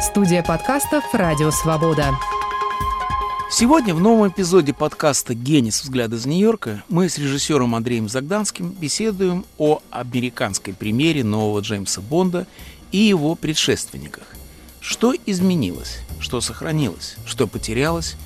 Студия 0.00 0.42
подкастов 0.42 1.04
«Радио 1.14 1.50
Свобода». 1.50 2.18
Сегодня 3.50 3.94
в 3.94 4.00
новом 4.00 4.28
эпизоде 4.28 4.74
подкаста 4.74 5.34
«Генис. 5.34 5.82
Взгляд 5.82 6.12
из 6.12 6.26
Нью-Йорка» 6.26 6.82
мы 6.88 7.08
с 7.08 7.16
режиссером 7.16 7.74
Андреем 7.74 8.08
Загданским 8.08 8.70
беседуем 8.72 9.46
о 9.56 9.80
американской 9.90 10.74
премьере 10.74 11.24
нового 11.24 11.60
Джеймса 11.60 12.02
Бонда 12.02 12.46
и 12.92 12.98
его 12.98 13.34
предшественниках. 13.36 14.24
Что 14.80 15.14
изменилось, 15.24 16.00
что 16.20 16.42
сохранилось, 16.42 17.16
что 17.24 17.46
потерялось, 17.46 18.16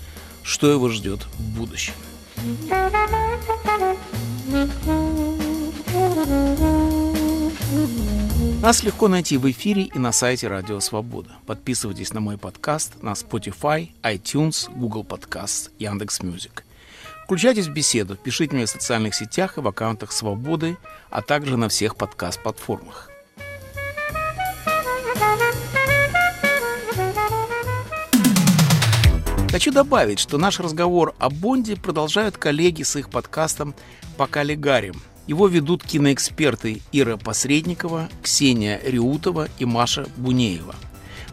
что 0.42 0.70
его 0.70 0.88
ждет 0.88 1.20
в 1.38 1.42
будущем. 1.56 1.94
Нас 8.62 8.82
легко 8.82 9.08
найти 9.08 9.38
в 9.38 9.50
эфире 9.50 9.84
и 9.84 9.98
на 9.98 10.12
сайте 10.12 10.46
Радио 10.46 10.80
Свобода. 10.80 11.30
Подписывайтесь 11.46 12.12
на 12.12 12.20
мой 12.20 12.36
подкаст 12.36 13.02
на 13.02 13.12
Spotify, 13.12 13.88
iTunes, 14.02 14.70
Google 14.70 15.02
Podcast, 15.02 15.70
Яндекс.Music. 15.78 16.66
Включайтесь 17.24 17.68
в 17.68 17.72
беседу, 17.72 18.16
пишите 18.16 18.54
мне 18.54 18.66
в 18.66 18.68
социальных 18.68 19.14
сетях 19.14 19.56
и 19.56 19.62
в 19.62 19.66
аккаунтах 19.66 20.12
Свободы, 20.12 20.76
а 21.08 21.22
также 21.22 21.56
на 21.56 21.70
всех 21.70 21.96
подкаст-платформах. 21.96 23.10
Хочу 29.50 29.72
добавить, 29.72 30.18
что 30.18 30.36
наш 30.36 30.60
разговор 30.60 31.14
о 31.18 31.30
Бонде 31.30 31.76
продолжают 31.76 32.36
коллеги 32.36 32.82
с 32.82 32.94
их 32.96 33.08
подкастом 33.08 33.74
«Пока 34.18 34.42
легарим», 34.42 35.00
его 35.30 35.46
ведут 35.46 35.84
киноэксперты 35.84 36.82
Ира 36.90 37.16
Посредникова, 37.16 38.08
Ксения 38.20 38.80
Риутова 38.82 39.48
и 39.60 39.64
Маша 39.64 40.04
Бунеева. 40.16 40.74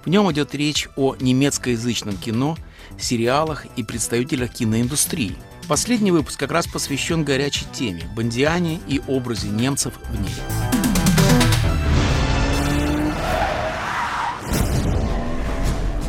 В 0.06 0.08
нем 0.08 0.32
идет 0.32 0.54
речь 0.54 0.88
о 0.96 1.16
немецкоязычном 1.20 2.16
кино, 2.16 2.60
сериалах 3.00 3.66
и 3.76 3.82
представителях 3.84 4.54
киноиндустрии. 4.54 5.36
Последний 5.68 6.12
выпуск 6.12 6.40
как 6.40 6.52
раз 6.52 6.68
посвящен 6.68 7.24
горячей 7.24 7.66
теме– 7.74 8.08
Бондиане 8.16 8.80
и 8.88 9.02
образе 9.08 9.48
немцев 9.48 9.96
в 10.12 10.22
ней. 10.22 10.36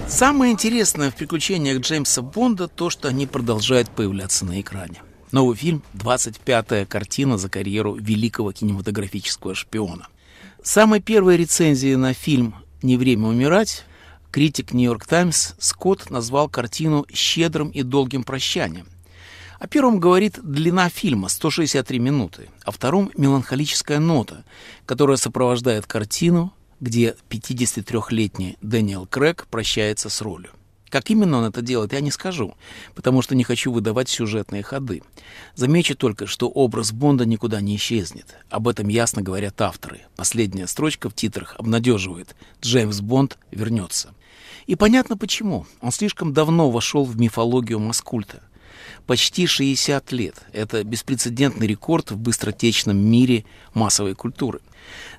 Самое 0.06 0.52
интересное 0.52 1.10
в 1.10 1.14
приключениях 1.14 1.80
Джеймса 1.80 2.20
Бонда 2.20 2.68
то, 2.68 2.91
что 2.91 3.08
они 3.08 3.26
продолжают 3.26 3.88
появляться 3.88 4.44
на 4.44 4.60
экране. 4.60 5.00
Новый 5.30 5.56
фильм– 5.56 5.82
25-я 5.94 6.86
картина 6.86 7.36
за 7.36 7.50
карьеру 7.50 7.94
великого 7.94 8.52
кинематографического 8.52 9.54
шпиона. 9.54 10.08
Самой 10.62 11.00
первой 11.00 11.36
рецензией 11.36 11.96
на 11.96 12.14
фильм 12.14 12.54
«Не 12.82 12.96
время 12.96 13.28
умирать» 13.28 13.84
критик 14.30 14.72
«Нью-Йорк 14.72 15.06
Таймс» 15.06 15.52
Скотт 15.58 16.10
назвал 16.10 16.48
картину 16.48 17.04
«щедрым 17.12 17.68
и 17.68 17.82
долгим 17.82 18.24
прощанием». 18.24 18.86
О 19.58 19.66
первом 19.66 20.00
говорит 20.00 20.38
длина 20.42 20.88
фильма– 20.88 21.28
163 21.28 21.98
минуты, 21.98 22.48
о 22.64 22.70
втором– 22.70 23.10
меланхолическая 23.16 23.98
нота, 23.98 24.44
которая 24.86 25.18
сопровождает 25.18 25.86
картину, 25.86 26.54
где 26.80 27.16
53-летний 27.28 28.56
Дэниел 28.62 29.06
Крэг 29.06 29.46
прощается 29.50 30.08
с 30.08 30.22
ролью. 30.22 30.52
Как 30.91 31.11
именно 31.11 31.39
он 31.39 31.44
это 31.44 31.61
делает, 31.61 31.92
я 31.92 32.00
не 32.00 32.11
скажу, 32.11 32.55
потому 32.94 33.22
что 33.22 33.34
не 33.34 33.44
хочу 33.44 33.72
выдавать 33.72 34.08
сюжетные 34.08 34.62
ходы. 34.62 35.03
Замечу 35.55 35.94
только, 35.94 36.27
что 36.27 36.48
образ 36.48 36.92
Бонда 36.92 37.27
никуда 37.27 37.61
не 37.61 37.77
исчезнет. 37.77 38.36
Об 38.48 38.69
этом 38.69 38.89
ясно 38.89 39.22
говорят 39.22 39.61
авторы. 39.61 40.00
Последняя 40.16 40.66
строчка 40.66 41.11
в 41.11 41.14
титрах 41.14 41.55
обнадеживает. 41.59 42.34
Джеймс 42.62 43.00
Бонд 43.00 43.39
вернется. 43.50 44.14
И 44.66 44.77
понятно 44.77 45.16
почему. 45.16 45.66
Он 45.81 45.92
слишком 45.92 46.33
давно 46.33 46.70
вошел 46.70 47.05
в 47.05 47.19
мифологию 47.19 47.78
маскульта. 47.81 48.42
Почти 49.06 49.47
60 49.47 50.12
лет. 50.12 50.34
Это 50.53 50.84
беспрецедентный 50.84 51.66
рекорд 51.66 52.10
в 52.10 52.19
быстротечном 52.19 52.97
мире 52.97 53.44
массовой 53.72 54.15
культуры. 54.15 54.60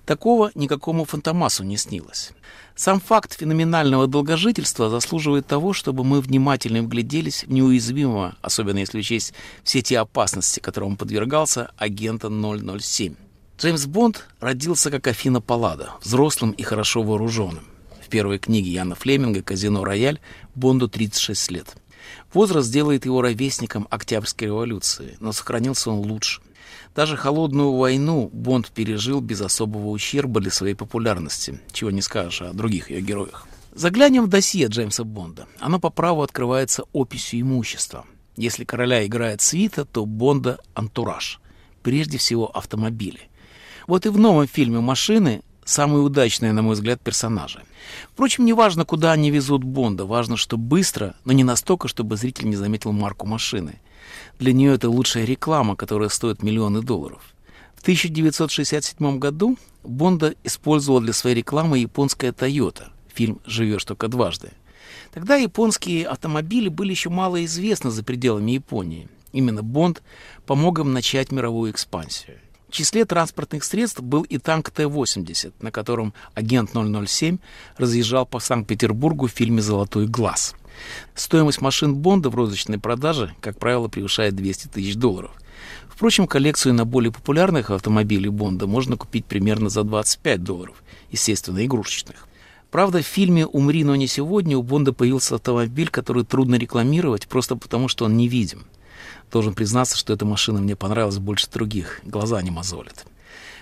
Такого 0.05 0.51
никакому 0.55 1.05
фантомасу 1.05 1.63
не 1.63 1.77
снилось. 1.77 2.31
Сам 2.75 2.99
факт 2.99 3.33
феноменального 3.37 4.07
долгожительства 4.07 4.89
заслуживает 4.89 5.47
того, 5.47 5.73
чтобы 5.73 6.03
мы 6.03 6.21
внимательно 6.21 6.81
вгляделись 6.81 7.43
в 7.43 7.51
неуязвимого, 7.51 8.35
особенно 8.41 8.79
если 8.79 8.99
учесть 8.99 9.33
все 9.63 9.81
те 9.81 9.99
опасности, 9.99 10.59
которым 10.59 10.95
подвергался, 10.95 11.71
агента 11.77 12.29
007. 12.29 13.15
Джеймс 13.59 13.85
Бонд 13.85 14.25
родился 14.39 14.89
как 14.89 15.07
Афина 15.07 15.41
Паллада, 15.41 15.91
взрослым 16.01 16.51
и 16.51 16.63
хорошо 16.63 17.03
вооруженным. 17.03 17.65
В 18.01 18.07
первой 18.07 18.39
книге 18.39 18.71
Яна 18.71 18.95
Флеминга 18.95 19.43
«Казино 19.43 19.83
Рояль» 19.83 20.19
Бонду 20.55 20.87
36 20.87 21.51
лет. 21.51 21.75
Возраст 22.33 22.71
делает 22.71 23.05
его 23.05 23.21
ровесником 23.21 23.87
Октябрьской 23.89 24.47
революции, 24.47 25.17
но 25.19 25.31
сохранился 25.31 25.91
он 25.91 25.99
лучше. 25.99 26.41
Даже 26.95 27.17
холодную 27.17 27.73
войну 27.73 28.29
Бонд 28.33 28.71
пережил 28.71 29.21
без 29.21 29.41
особого 29.41 29.89
ущерба 29.89 30.41
для 30.41 30.51
своей 30.51 30.75
популярности, 30.75 31.59
чего 31.71 31.91
не 31.91 32.01
скажешь 32.01 32.41
о 32.41 32.53
других 32.53 32.89
ее 32.89 33.01
героях. 33.01 33.47
Заглянем 33.73 34.25
в 34.25 34.27
досье 34.27 34.67
Джеймса 34.67 35.03
Бонда. 35.03 35.47
Оно 35.59 35.79
по 35.79 35.89
праву 35.89 36.21
открывается 36.21 36.83
описью 36.91 37.41
имущества. 37.41 38.05
Если 38.35 38.63
короля 38.63 39.05
играет 39.05 39.41
свита, 39.41 39.85
то 39.85 40.05
Бонда— 40.05 40.59
антураж. 40.73 41.39
Прежде 41.83 42.17
всего 42.17 42.47
автомобили. 42.47 43.29
Вот 43.87 44.05
и 44.05 44.09
в 44.09 44.17
новом 44.17 44.47
фильме 44.47 44.79
«Машины» 44.79 45.41
самые 45.69 46.01
удачные, 46.01 46.51
на 46.51 46.61
мой 46.61 46.73
взгляд, 46.73 46.99
персонажи. 47.01 47.63
Впрочем, 48.11 48.45
не 48.45 48.53
важно, 48.53 48.85
куда 48.85 49.11
они 49.11 49.31
везут 49.31 49.63
Бонда, 49.63 50.05
важно, 50.05 50.35
что 50.37 50.57
быстро, 50.57 51.15
но 51.25 51.33
не 51.33 51.43
настолько, 51.43 51.87
чтобы 51.87 52.17
зритель 52.17 52.49
не 52.49 52.55
заметил 52.55 52.91
марку 52.91 53.25
машины. 53.27 53.79
Для 54.39 54.53
нее 54.53 54.73
это 54.73 54.89
лучшая 54.89 55.25
реклама, 55.25 55.75
которая 55.75 56.09
стоит 56.09 56.43
миллионы 56.43 56.81
долларов. 56.81 57.21
В 57.75 57.81
1967 57.81 59.19
году 59.19 59.57
Бонда 59.83 60.33
использовала 60.43 61.01
для 61.01 61.13
своей 61.13 61.37
рекламы 61.37 61.77
японская 61.79 62.31
Toyota. 62.31 62.87
Фильм 63.13 63.39
«Живешь 63.45 63.85
только 63.85 64.07
дважды». 64.07 64.51
Тогда 65.11 65.35
японские 65.35 66.07
автомобили 66.07 66.69
были 66.69 66.91
еще 66.91 67.09
мало 67.09 67.43
известны 67.45 67.89
за 67.89 68.03
пределами 68.03 68.51
Японии. 68.51 69.07
Именно 69.31 69.63
Бонд 69.63 70.01
помог 70.45 70.79
им 70.79 70.93
начать 70.93 71.31
мировую 71.31 71.71
экспансию. 71.71 72.37
В 72.69 72.71
числе 72.71 73.03
транспортных 73.03 73.63
средств 73.63 73.99
был 73.99 74.21
и 74.21 74.37
танк 74.37 74.69
Т-80, 74.69 75.53
на 75.59 75.71
котором 75.71 76.13
агент 76.35 76.69
007 76.71 77.39
разъезжал 77.77 78.27
по 78.27 78.39
Санкт-Петербургу 78.39 79.25
в 79.25 79.31
фильме 79.31 79.59
«Золотой 79.59 80.05
глаз». 80.05 80.53
Стоимость 81.15 81.61
машин 81.61 81.95
Бонда 81.95 82.29
в 82.29 82.35
розничной 82.35 82.77
продаже, 82.77 83.33
как 83.41 83.57
правило, 83.57 83.87
превышает 83.87 84.35
200 84.35 84.67
тысяч 84.67 84.95
долларов. 84.95 85.31
Впрочем, 85.87 86.27
коллекцию 86.27 86.75
на 86.75 86.85
более 86.85 87.11
популярных 87.11 87.71
автомобилей 87.71 88.29
Бонда 88.29 88.67
можно 88.67 88.97
купить 88.97 89.25
примерно 89.25 89.69
за 89.69 89.81
25 89.81 90.43
долларов, 90.43 90.83
естественно, 91.09 91.65
игрушечных. 91.65 92.27
Правда, 92.69 93.01
в 93.01 93.05
фильме 93.05 93.47
«Умри, 93.47 93.83
но 93.83 93.95
не 93.95 94.05
сегодня» 94.05 94.55
у 94.55 94.61
Бонда 94.61 94.93
появился 94.93 95.35
автомобиль, 95.35 95.89
который 95.89 96.23
трудно 96.23 96.53
рекламировать, 96.53 97.27
просто 97.27 97.55
потому 97.55 97.87
что 97.87 98.05
он 98.05 98.15
невидим. 98.15 98.67
Должен 99.31 99.53
признаться, 99.53 99.97
что 99.97 100.13
эта 100.13 100.25
машина 100.25 100.59
мне 100.59 100.75
понравилась 100.75 101.19
больше 101.19 101.49
других, 101.49 102.01
глаза 102.03 102.41
не 102.41 102.51
мозолят. 102.51 103.05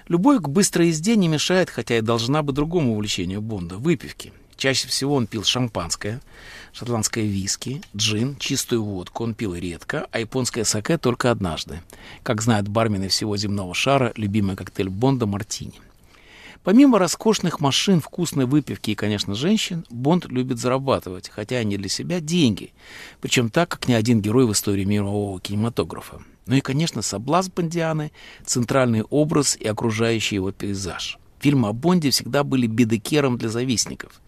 Любой 0.08 0.40
к 0.40 0.48
быстрой 0.48 0.88
езде 0.88 1.18
не 1.18 1.28
мешает, 1.28 1.70
хотя 1.70 1.98
и 1.98 2.02
должна 2.02 2.42
бы 2.42 2.54
другому 2.54 2.94
увлечению 2.94 3.42
Бонда– 3.42 3.78
выпивки. 3.78 4.32
Чаще 4.56 4.88
всего 4.88 5.16
он 5.16 5.28
пил 5.28 5.44
шампанское, 5.44 6.20
шотландское 6.74 7.26
виски, 7.26 7.82
джин, 7.96 8.38
чистую 8.38 8.84
водку 8.84 9.24
он 9.24 9.36
пил 9.36 9.54
редко, 9.54 10.08
а 10.12 10.20
японское 10.20 10.64
саке 10.64 10.98
только 10.98 11.30
однажды. 11.30 11.82
Как 12.24 12.42
знают 12.42 12.68
бармены 12.68 13.10
всего 13.10 13.38
земного 13.38 13.76
шара, 13.76 14.14
любимый 14.16 14.56
коктейль 14.56 14.90
Бонда– 14.90 15.26
мартини. 15.28 15.74
Помимо 16.68 17.00
роскошных 17.00 17.62
машин, 17.62 18.02
вкусной 18.02 18.46
выпивки 18.46 18.92
и, 18.92 18.96
конечно, 18.96 19.36
женщин, 19.36 19.86
Бонд 19.90 20.26
любит 20.26 20.60
зарабатывать, 20.60 21.30
хотя 21.30 21.64
не 21.64 21.78
для 21.78 21.88
себя, 21.88 22.20
деньги. 22.20 22.74
Причем 23.22 23.50
так, 23.50 23.70
как 23.70 23.88
ни 23.88 23.94
один 23.94 24.20
герой 24.20 24.46
в 24.46 24.52
истории 24.52 24.84
мирового 24.84 25.40
кинематографа. 25.40 26.20
Ну 26.46 26.56
и, 26.58 26.60
конечно, 26.60 27.02
соблазн 27.02 27.52
Бондианы, 27.56 28.12
центральный 28.46 29.04
образ 29.04 29.56
и 29.56 29.66
окружающий 29.66 30.36
его 30.36 30.52
пейзаж. 30.52 31.20
Фильмы 31.40 31.70
о 31.70 31.72
Бонде 31.72 32.10
всегда 32.10 32.44
были 32.44 32.68
бедекером 32.68 33.38
для 33.38 33.48
завистников. 33.48 34.20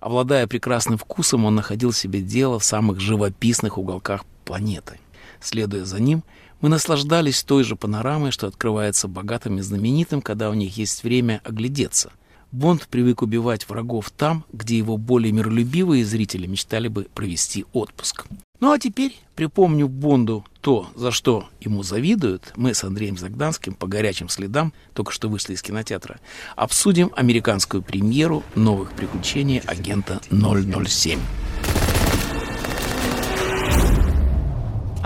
Обладая 0.00 0.48
прекрасным 0.48 0.98
вкусом, 0.98 1.44
он 1.44 1.54
находил 1.54 1.92
себе 1.92 2.20
дело 2.20 2.58
в 2.58 2.64
самых 2.64 2.98
живописных 2.98 3.78
уголках 3.78 4.24
планеты. 4.44 4.98
Следуя 5.40 5.84
за 5.84 6.00
ним, 6.00 6.24
мы 6.60 6.68
наслаждались 6.68 7.42
той 7.42 7.64
же 7.64 7.76
панорамой, 7.76 8.30
что 8.30 8.46
открывается 8.46 9.08
богатым 9.08 9.58
и 9.58 9.62
знаменитым, 9.62 10.22
когда 10.22 10.50
у 10.50 10.54
них 10.54 10.76
есть 10.76 11.04
время 11.04 11.40
оглядеться. 11.44 12.12
Бонд 12.52 12.88
привык 12.88 13.22
убивать 13.22 13.68
врагов 13.68 14.10
там, 14.10 14.44
где 14.52 14.78
его 14.78 14.96
более 14.96 15.32
миролюбивые 15.32 16.04
зрители 16.04 16.46
мечтали 16.46 16.88
бы 16.88 17.06
провести 17.14 17.66
отпуск. 17.72 18.26
Ну 18.60 18.72
а 18.72 18.78
теперь 18.78 19.18
припомню 19.34 19.88
Бонду 19.88 20.44
то, 20.62 20.88
за 20.94 21.10
что 21.10 21.48
ему 21.60 21.82
завидуют. 21.82 22.52
Мы 22.56 22.72
с 22.72 22.82
Андреем 22.84 23.18
Загданским 23.18 23.74
по 23.74 23.86
горячим 23.86 24.30
следам, 24.30 24.72
только 24.94 25.12
что 25.12 25.28
вышли 25.28 25.52
из 25.52 25.62
кинотеатра, 25.62 26.18
обсудим 26.54 27.12
американскую 27.14 27.82
премьеру 27.82 28.42
новых 28.54 28.92
приключений 28.92 29.58
агента 29.58 30.20
007. 30.30 31.20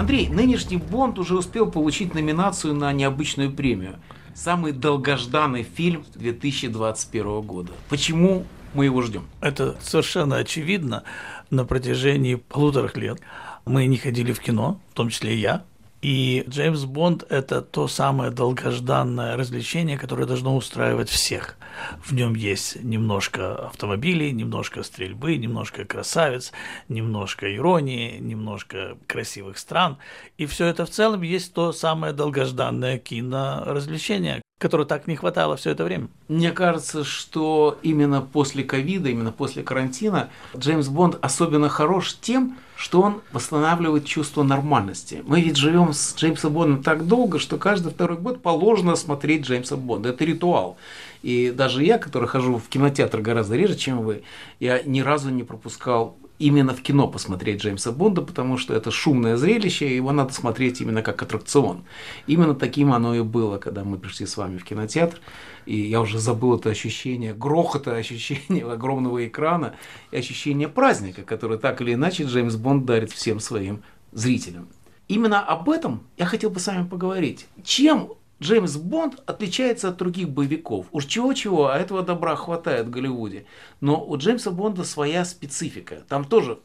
Андрей, 0.00 0.31
нынешний 0.31 0.79
Бонд 0.79 1.19
уже 1.19 1.37
успел 1.37 1.70
получить 1.70 2.14
номинацию 2.14 2.73
на 2.73 2.91
необычную 2.91 3.52
премию. 3.52 3.99
Самый 4.35 4.73
долгожданный 4.73 5.62
фильм 5.62 6.06
2021 6.14 7.43
года. 7.43 7.70
Почему 7.91 8.47
мы 8.73 8.87
его 8.87 9.02
ждем? 9.02 9.26
Это 9.43 9.76
совершенно 9.82 10.37
очевидно. 10.37 11.02
На 11.50 11.67
протяжении 11.67 12.37
полутора 12.37 12.91
лет 12.94 13.20
мы 13.67 13.85
не 13.85 13.99
ходили 13.99 14.32
в 14.32 14.41
кино, 14.41 14.81
в 14.91 14.94
том 14.94 15.11
числе 15.11 15.35
и 15.35 15.38
я. 15.38 15.64
И 16.02 16.44
Джеймс 16.49 16.85
Бонд– 16.85 17.25
это 17.29 17.61
то 17.61 17.87
самое 17.87 18.31
долгожданное 18.31 19.37
развлечение, 19.37 19.99
которое 19.99 20.25
должно 20.25 20.56
устраивать 20.56 21.11
всех. 21.11 21.56
В 22.02 22.14
нем 22.14 22.35
есть 22.35 22.82
немножко 22.82 23.67
автомобилей, 23.67 24.32
немножко 24.32 24.82
стрельбы, 24.82 25.37
немножко 25.37 25.85
красавиц, 25.85 26.52
немножко 26.88 27.55
иронии, 27.55 28.19
немножко 28.19 28.97
красивых 29.06 29.58
стран. 29.58 29.99
И 30.38 30.47
все 30.47 30.67
это 30.67 30.87
в 30.87 30.91
целом 30.91 31.20
есть 31.20 31.52
то 31.52 31.73
самое 31.73 32.14
долгожданное 32.14 32.99
киноразвлечение, 32.99 34.41
которого 34.61 34.87
так 34.87 35.07
не 35.07 35.17
хватало 35.17 35.57
все 35.57 35.71
это 35.71 35.85
время. 35.85 36.09
Мне 36.29 36.53
кажется, 36.53 37.03
что 37.03 37.79
именно 37.83 38.21
после 38.21 38.62
ковида, 38.62 39.09
именно 39.09 39.33
после 39.33 39.62
карантина 39.62 40.29
Джеймс 40.55 40.89
Бонд 40.89 41.17
особенно 41.23 41.71
хорош 41.71 42.15
тем, 42.21 42.59
что 42.77 43.01
он 43.01 43.23
восстанавливает 43.33 44.05
чувство 44.05 44.43
нормальности. 44.43 45.23
Мы 45.27 45.41
ведь 45.41 45.57
живем 45.57 45.95
с 45.95 46.15
Джеймсом 46.15 46.53
Бондом 46.53 46.83
так 46.83 47.07
долго, 47.07 47.39
что 47.39 47.57
каждый 47.57 47.91
второй 47.91 48.19
год 48.19 48.43
положено 48.43 48.97
смотреть 48.97 49.47
Джеймса 49.47 49.77
Бонда. 49.77 50.11
Это 50.11 50.27
ритуал. 50.27 50.77
И 51.23 51.51
даже 51.51 51.83
я, 51.83 51.97
который 51.97 52.29
хожу 52.29 52.59
в 52.59 52.69
кинотеатр 52.69 53.23
гораздо 53.23 53.56
реже, 53.56 53.77
чем 53.77 54.03
вы, 54.03 54.23
я 54.61 54.83
ни 54.83 55.01
разу 55.01 55.31
не 55.31 55.43
пропускал 55.43 56.17
именно 56.41 56.75
в 56.75 56.83
кино 56.83 57.07
посмотреть 57.07 57.63
Джеймса 57.63 57.93
Бонда, 57.93 58.23
потому 58.23 58.57
что 58.57 58.75
это 58.75 58.91
шумное 58.91 59.37
зрелище, 59.37 59.89
и 59.89 59.95
его 59.95 60.11
надо 60.11 60.33
смотреть 60.33 60.81
именно 60.81 61.03
как 61.03 61.23
аттракцион. 61.23 61.85
Именно 62.27 62.55
таким 62.55 62.93
оно 62.93 63.15
и 63.15 63.21
было, 63.21 63.59
когда 63.59 63.85
мы 63.85 63.99
пришли 63.99 64.27
с 64.27 64.37
вами 64.37 64.57
в 64.57 64.65
кинотеатр, 64.65 65.21
и 65.67 65.77
я 65.79 66.01
уже 66.01 66.19
забыл 66.19 66.57
это 66.57 66.71
ощущение 66.71 67.35
грохота, 67.35 67.95
ощущение 67.97 68.65
огромного 68.65 69.27
экрана 69.29 69.77
и 70.11 70.17
ощущение 70.17 70.69
праздника, 70.69 71.23
который 71.23 71.59
так 71.59 71.81
или 71.83 71.95
иначе 71.95 72.25
Джеймс 72.25 72.57
Бонд 72.57 72.87
дарит 72.87 73.13
всем 73.13 73.39
своим 73.39 73.83
зрителям. 74.13 74.69
Именно 75.09 75.41
об 75.41 75.69
этом 75.69 76.05
я 76.17 76.25
хотел 76.25 76.51
бы 76.51 76.59
с 76.59 76.67
вами 76.67 76.87
поговорить. 76.87 77.47
Чем 77.65 78.15
Джеймс 78.43 78.77
Бонд 78.77 79.23
отличается 79.27 79.89
от 79.89 79.99
других 79.99 80.31
боевиков. 80.31 80.87
Уж 80.93 81.05
чего-чего, 81.05 81.69
а 81.69 81.79
этого 81.79 82.03
добра 82.03 82.37
хватает 82.37 82.87
в 82.87 82.91
Голливуде. 82.91 83.45
Но 83.81 84.03
у 84.03 84.17
Джеймса 84.17 84.51
Бонда 84.51 84.85
своя 84.85 85.25
специфика. 85.25 86.05
Там 86.09 86.25
тоже 86.25 86.59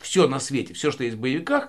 все 0.00 0.26
на 0.26 0.40
свете, 0.40 0.74
все, 0.74 0.90
что 0.90 1.04
есть 1.04 1.16
в 1.16 1.20
боевиках, 1.20 1.68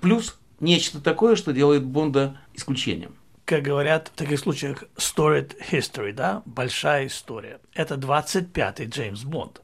плюс 0.00 0.38
нечто 0.60 1.00
такое, 1.00 1.36
что 1.36 1.52
делает 1.52 1.84
Бонда 1.84 2.40
исключением. 2.54 3.16
Как 3.44 3.62
говорят 3.62 4.08
в 4.14 4.16
таких 4.16 4.38
случаях, 4.38 4.84
storied 4.96 5.56
history, 5.70 6.12
да, 6.12 6.42
большая 6.46 7.08
история. 7.08 7.60
Это 7.74 7.96
25-й 7.96 8.86
Джеймс 8.86 9.24
Бонд 9.24 9.60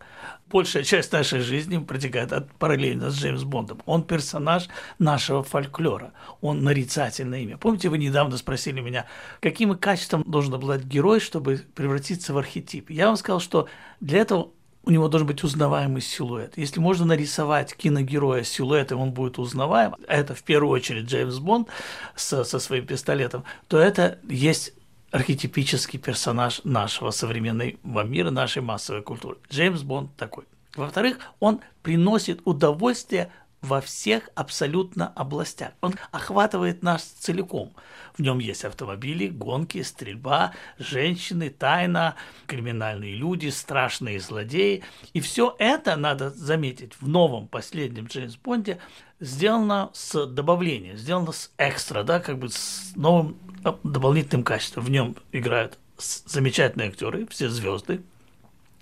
большая 0.51 0.83
часть 0.83 1.13
нашей 1.13 1.41
жизни 1.41 1.79
протекает 1.79 2.33
от, 2.33 2.53
параллельно 2.55 3.11
с 3.11 3.19
Джеймс 3.19 3.43
Бондом. 3.43 3.81
Он 3.87 4.03
персонаж 4.03 4.69
нашего 4.99 5.43
фольклора, 5.43 6.13
он 6.41 6.63
нарицательное 6.63 7.41
имя. 7.41 7.59
Помните, 7.59 7.89
вы 7.89 7.99
недавно 7.99 8.37
спросили 8.37 8.81
меня, 8.81 9.07
каким 9.41 9.77
качеством 9.77 10.23
должен 10.27 10.55
обладать 10.55 10.85
герой, 10.85 11.21
чтобы 11.21 11.65
превратиться 11.75 12.33
в 12.33 12.39
архетип? 12.39 12.91
Я 12.91 13.07
вам 13.07 13.17
сказал, 13.17 13.41
что 13.41 13.69
для 14.01 14.21
этого 14.21 14.51
у 14.85 14.91
него 14.91 15.09
должен 15.09 15.27
быть 15.27 15.45
узнаваемый 15.45 16.01
силуэт. 16.01 16.57
Если 16.57 16.81
можно 16.81 17.05
нарисовать 17.05 17.75
киногероя 17.75 18.43
силуэтом, 18.43 19.01
он 19.01 19.13
будет 19.13 19.39
узнаваем, 19.39 19.95
а 20.07 20.15
это 20.15 20.35
в 20.35 20.43
первую 20.43 20.73
очередь 20.73 21.05
Джеймс 21.05 21.39
Бонд 21.39 21.69
со, 22.17 22.43
со 22.43 22.59
своим 22.59 22.87
пистолетом, 22.87 23.45
то 23.67 23.79
это 23.79 24.19
есть 24.29 24.73
архетипический 25.11 25.99
персонаж 25.99 26.61
нашего 26.65 27.11
современного 27.11 28.05
мира, 28.05 28.31
нашей 28.31 28.63
массовой 28.63 29.03
культуры. 29.03 29.39
Джеймс 29.51 29.83
Бонд 29.83 30.15
такой. 30.17 30.45
Во-вторых, 30.77 31.19
он 31.41 31.61
приносит 31.83 32.41
удовольствие 32.45 33.33
во 33.61 33.81
всех 33.81 34.31
абсолютно 34.35 35.09
областях. 35.09 35.73
Он 35.81 35.95
охватывает 36.11 36.83
нас 36.83 37.03
целиком. 37.03 37.75
В 38.17 38.23
нем 38.23 38.39
есть 38.39 38.65
автомобили, 38.65 39.29
гонки, 39.29 39.83
стрельба, 39.83 40.53
женщины, 40.79 41.51
тайна, 41.51 42.15
криминальные 42.47 43.15
люди, 43.15 43.49
страшные 43.49 44.21
злодеи. 44.21 44.85
И 45.13 45.21
все 45.21 45.55
это, 45.59 45.97
надо 45.97 46.31
заметить, 46.31 46.95
в 47.01 47.09
новом 47.09 47.49
последнем 47.49 48.07
Джеймс 48.07 48.37
Бонде 48.37 48.79
сделано 49.21 49.91
с 49.93 50.27
добавлением, 50.27 50.97
сделано 50.97 51.33
с 51.33 51.51
экстра, 51.59 52.05
да, 52.05 52.21
как 52.21 52.39
бы 52.39 52.49
с 52.49 52.93
новым 52.95 53.37
дополнительным 53.83 54.45
качеством. 54.45 54.85
В 54.85 54.91
нем 54.91 55.17
играют 55.33 55.79
замечательные 55.99 56.89
актеры, 56.89 57.27
все 57.27 57.49
звезды, 57.49 58.03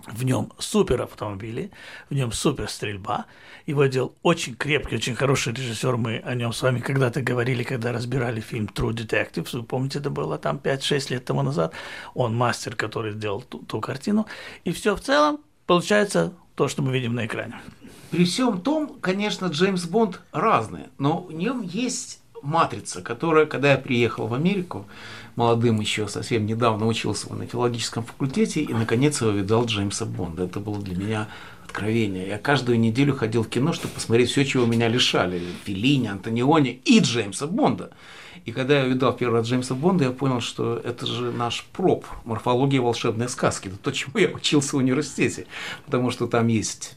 в 0.06 0.24
нем 0.24 0.52
супер 0.58 1.02
автомобили, 1.02 1.70
в 2.10 2.14
нем 2.14 2.32
супер 2.32 2.68
стрельба. 2.68 3.26
Его 3.66 3.86
делал 3.86 4.14
очень 4.22 4.54
крепкий, 4.54 4.96
очень 4.96 5.16
хороший 5.16 5.52
режиссер. 5.52 5.96
Мы 5.96 6.18
о 6.18 6.34
нем 6.34 6.52
с 6.52 6.62
вами 6.62 6.80
когда-то 6.80 7.20
говорили, 7.20 7.64
когда 7.64 7.92
разбирали 7.92 8.40
фильм 8.40 8.66
True 8.66 8.92
Detective. 8.92 9.48
Вы 9.52 9.62
помните, 9.64 9.98
это 9.98 10.10
было 10.10 10.38
там 10.38 10.60
5-6 10.62 11.12
лет 11.12 11.24
тому 11.24 11.42
назад. 11.42 11.72
Он 12.14 12.34
мастер, 12.36 12.76
который 12.76 13.12
сделал 13.12 13.42
ту, 13.42 13.58
ту 13.58 13.80
картину. 13.80 14.26
И 14.64 14.72
все 14.72 14.94
в 14.94 15.00
целом 15.00 15.40
получается 15.66 16.32
то, 16.54 16.68
что 16.68 16.82
мы 16.82 16.92
видим 16.92 17.14
на 17.14 17.26
экране. 17.26 17.56
При 18.10 18.24
всем 18.24 18.60
том, 18.60 18.98
конечно, 19.00 19.46
Джеймс 19.46 19.84
Бонд 19.84 20.20
разный, 20.32 20.84
но 20.98 21.22
в 21.22 21.32
нем 21.32 21.62
есть 21.62 22.20
матрица, 22.42 23.02
которая, 23.02 23.46
когда 23.46 23.72
я 23.72 23.78
приехал 23.78 24.28
в 24.28 24.34
Америку, 24.34 24.86
молодым 25.36 25.80
еще 25.80 26.08
совсем 26.08 26.46
недавно 26.46 26.86
учился 26.86 27.32
на 27.32 27.46
филологическом 27.46 28.04
факультете 28.04 28.62
и 28.62 28.72
наконец 28.72 29.20
его 29.20 29.30
видал 29.30 29.66
Джеймса 29.66 30.06
Бонда. 30.06 30.44
Это 30.44 30.58
было 30.60 30.80
для 30.80 30.96
меня 30.96 31.28
откровение. 31.64 32.26
Я 32.26 32.38
каждую 32.38 32.80
неделю 32.80 33.14
ходил 33.14 33.42
в 33.42 33.48
кино, 33.48 33.72
чтобы 33.72 33.94
посмотреть 33.94 34.30
все, 34.30 34.44
чего 34.44 34.66
меня 34.66 34.88
лишали. 34.88 35.42
Филини, 35.64 36.08
Антониони 36.08 36.80
и 36.84 37.00
Джеймса 37.00 37.46
Бонда. 37.46 37.90
И 38.44 38.52
когда 38.52 38.80
я 38.80 38.86
видал 38.86 39.12
первый 39.12 39.40
раз 39.40 39.48
Джеймса 39.48 39.74
Бонда, 39.74 40.04
я 40.04 40.10
понял, 40.10 40.40
что 40.40 40.80
это 40.82 41.04
же 41.04 41.32
наш 41.32 41.64
проб, 41.72 42.06
морфология 42.24 42.80
волшебной 42.80 43.28
сказки. 43.28 43.68
Это 43.68 43.76
то, 43.76 43.92
чему 43.92 44.18
я 44.18 44.28
учился 44.28 44.76
в 44.76 44.78
университете. 44.78 45.46
Потому 45.84 46.10
что 46.10 46.26
там 46.26 46.46
есть 46.46 46.95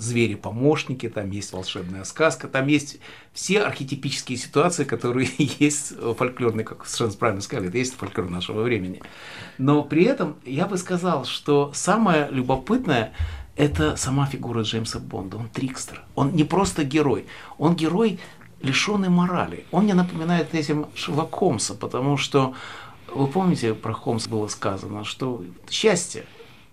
звери-помощники, 0.00 1.08
там 1.08 1.30
есть 1.30 1.52
волшебная 1.52 2.04
сказка, 2.04 2.48
там 2.48 2.66
есть 2.66 2.98
все 3.32 3.60
архетипические 3.60 4.38
ситуации, 4.38 4.84
которые 4.84 5.28
есть 5.38 5.94
фольклорные, 6.16 6.64
как 6.64 6.86
совершенно 6.86 7.18
правильно 7.18 7.42
сказали, 7.42 7.68
это 7.68 7.78
есть 7.78 7.94
фольклор 7.94 8.28
нашего 8.28 8.62
времени. 8.62 9.02
Но 9.58 9.82
при 9.82 10.04
этом 10.04 10.36
я 10.44 10.66
бы 10.66 10.78
сказал, 10.78 11.24
что 11.24 11.72
самое 11.74 12.28
любопытное 12.30 13.12
это 13.56 13.96
сама 13.96 14.24
фигура 14.26 14.62
Джеймса 14.62 15.00
Бонда. 15.00 15.36
Он 15.36 15.48
трикстер. 15.48 16.02
Он 16.14 16.32
не 16.32 16.44
просто 16.44 16.82
герой. 16.82 17.26
Он 17.58 17.76
герой, 17.76 18.18
лишенный 18.62 19.10
морали. 19.10 19.66
Он 19.70 19.84
мне 19.84 19.94
напоминает 19.94 20.54
этим 20.54 20.86
Шерлок 20.94 21.34
Холмса, 21.34 21.74
потому 21.74 22.16
что 22.16 22.54
вы 23.12 23.26
помните, 23.26 23.74
про 23.74 23.92
Холмса 23.92 24.30
было 24.30 24.46
сказано, 24.48 25.04
что 25.04 25.44
счастье 25.68 26.24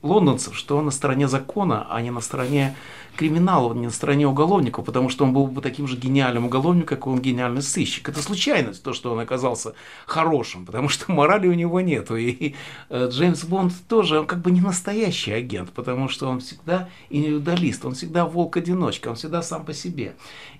лондонцев, 0.01 0.55
что 0.55 0.77
он 0.77 0.85
на 0.85 0.91
стороне 0.91 1.27
закона, 1.27 1.87
а 1.89 2.01
не 2.01 2.11
на 2.11 2.21
стороне 2.21 2.75
криминала, 3.17 3.73
не 3.73 3.87
на 3.87 3.91
стороне 3.91 4.27
уголовников, 4.27 4.85
потому 4.85 5.09
что 5.09 5.25
он 5.25 5.33
был 5.33 5.47
бы 5.47 5.61
таким 5.61 5.87
же 5.87 5.97
гениальным 5.97 6.45
уголовником, 6.45 6.87
как 6.87 7.07
он 7.07 7.19
гениальный 7.19 7.61
сыщик. 7.61 8.07
Это 8.07 8.21
случайность, 8.21 8.83
то, 8.83 8.93
что 8.93 9.11
он 9.11 9.19
оказался 9.19 9.73
хорошим, 10.05 10.65
потому 10.65 10.87
что 10.87 11.11
морали 11.11 11.47
у 11.47 11.53
него 11.53 11.81
нету. 11.81 12.15
И 12.15 12.53
э, 12.89 13.09
Джеймс 13.09 13.43
Бонд 13.43 13.73
тоже, 13.89 14.21
он 14.21 14.27
как 14.27 14.39
бы 14.39 14.51
не 14.51 14.61
настоящий 14.61 15.31
агент, 15.31 15.71
потому 15.71 16.07
что 16.07 16.29
он 16.29 16.39
всегда 16.39 16.89
индивидуалист, 17.09 17.83
он 17.83 17.95
всегда 17.95 18.25
волк-одиночка, 18.25 19.09
он 19.09 19.15
всегда 19.15 19.41
сам 19.41 19.65
по 19.65 19.73
себе. 19.73 20.15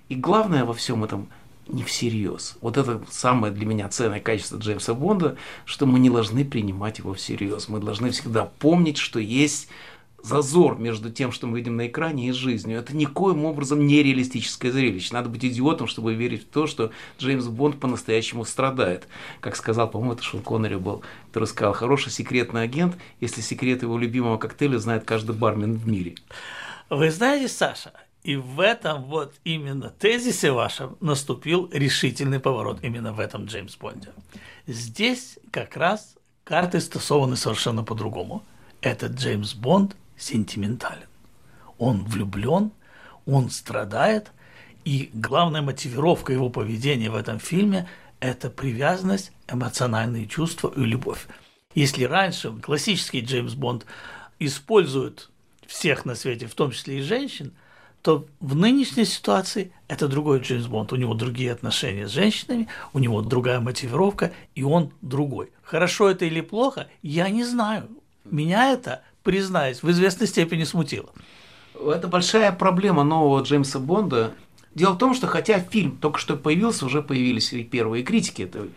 И 0.08 0.14
главное 0.14 0.64
во 0.64 0.74
всем 0.74 1.04
этом 1.04 1.28
не 1.68 1.82
всерьез. 1.82 2.56
Вот 2.60 2.76
это 2.76 3.02
самое 3.10 3.52
для 3.52 3.66
меня 3.66 3.88
ценное 3.88 4.20
качество 4.20 4.56
Джеймса 4.56 4.94
Бонда, 4.94 5.36
что 5.64 5.86
мы 5.86 5.98
не 5.98 6.10
должны 6.10 6.44
принимать 6.44 6.98
его 6.98 7.14
всерьез. 7.14 7.68
Мы 7.68 7.80
должны 7.80 8.10
всегда 8.10 8.44
помнить, 8.58 8.96
что 8.96 9.20
есть 9.20 9.68
зазор 10.22 10.78
между 10.78 11.10
тем, 11.10 11.32
что 11.32 11.46
мы 11.46 11.58
видим 11.58 11.76
на 11.76 11.86
экране, 11.86 12.28
и 12.28 12.32
жизнью. 12.32 12.78
Это 12.78 12.96
никоим 12.96 13.44
образом 13.44 13.86
не 13.86 14.02
реалистическое 14.02 14.72
зрелище. 14.72 15.14
Надо 15.14 15.28
быть 15.28 15.44
идиотом, 15.44 15.86
чтобы 15.86 16.14
верить 16.14 16.42
в 16.42 16.48
то, 16.48 16.66
что 16.66 16.90
Джеймс 17.18 17.46
Бонд 17.46 17.78
по-настоящему 17.80 18.44
страдает. 18.44 19.08
Как 19.40 19.56
сказал, 19.56 19.88
по-моему, 19.90 20.14
это 20.14 20.22
Шон 20.22 20.42
Коннери 20.42 20.76
был, 20.76 21.02
который 21.28 21.44
сказал, 21.44 21.72
хороший 21.72 22.10
секретный 22.10 22.62
агент, 22.62 22.96
если 23.20 23.40
секрет 23.40 23.82
его 23.82 23.96
любимого 23.98 24.38
коктейля 24.38 24.78
знает 24.78 25.04
каждый 25.04 25.34
бармен 25.36 25.74
в 25.76 25.88
мире. 25.88 26.16
Вы 26.90 27.10
знаете, 27.10 27.48
Саша, 27.48 27.92
И 28.24 28.36
в 28.36 28.60
этом 28.60 29.04
вот 29.04 29.34
именно 29.44 29.90
тезисе 29.90 30.50
вашем 30.50 30.96
наступил 31.00 31.70
решительный 31.72 32.40
поворот 32.40 32.80
именно 32.82 33.12
в 33.12 33.20
этом 33.20 33.46
Джеймс 33.46 33.76
Бонде. 33.76 34.08
Здесь 34.66 35.38
как 35.50 35.76
раз 35.76 36.16
карты 36.44 36.80
стасованы 36.80 37.36
совершенно 37.36 37.84
по-другому. 37.84 38.44
Этот 38.80 39.12
Джеймс 39.12 39.54
Бонд 39.54 39.96
сентиментален. 40.18 41.08
Он 41.78 42.04
влюблен, 42.04 42.72
он 43.26 43.50
страдает, 43.50 44.32
и 44.84 45.10
главная 45.12 45.62
мотивировка 45.62 46.32
его 46.32 46.50
поведения 46.50 47.10
в 47.10 47.16
этом 47.16 47.38
фильме– 47.38 47.88
это 48.20 48.50
привязанность, 48.50 49.32
эмоциональные 49.46 50.26
чувства 50.26 50.72
и 50.74 50.80
любовь. 50.80 51.26
Если 51.74 52.04
раньше 52.04 52.52
классический 52.52 53.20
Джеймс 53.20 53.54
Бонд 53.54 53.86
использует 54.38 55.30
всех 55.66 56.04
на 56.04 56.14
свете, 56.14 56.46
в 56.46 56.54
том 56.54 56.72
числе 56.72 56.98
и 56.98 57.02
женщин, 57.02 57.52
то 58.02 58.26
в 58.40 58.54
нынешней 58.54 59.04
ситуации 59.04 59.72
это 59.86 60.08
другой 60.08 60.40
Джеймс 60.40 60.66
Бонд. 60.66 60.92
У 60.92 60.96
него 60.96 61.14
другие 61.14 61.52
отношения 61.52 62.08
с 62.08 62.12
женщинами, 62.12 62.68
у 62.92 62.98
него 62.98 63.22
другая 63.22 63.60
мотивировка, 63.60 64.32
и 64.54 64.62
он 64.62 64.92
другой. 65.02 65.52
Хорошо 65.62 66.08
это 66.08 66.24
или 66.24 66.40
плохо, 66.40 66.88
я 67.02 67.28
не 67.28 67.44
знаю. 67.44 67.88
Меня 68.24 68.72
это, 68.72 69.02
признаюсь, 69.28 69.82
в 69.82 69.90
известной 69.90 70.26
степени 70.26 70.64
смутило. 70.64 71.10
Это 71.78 72.08
большая 72.08 72.50
проблема 72.50 73.04
нового 73.04 73.42
Джеймса 73.42 73.78
Бонда. 73.78 74.32
Дело 74.74 74.94
в 74.94 74.98
том, 74.98 75.12
что 75.12 75.26
хотя 75.26 75.60
фильм 75.60 75.98
только 75.98 76.18
что 76.18 76.34
появился, 76.34 76.86
уже 76.86 77.02
появились 77.02 77.52
и 77.52 77.62
первые 77.62 78.04
критики 78.04 78.40
этой 78.40 78.70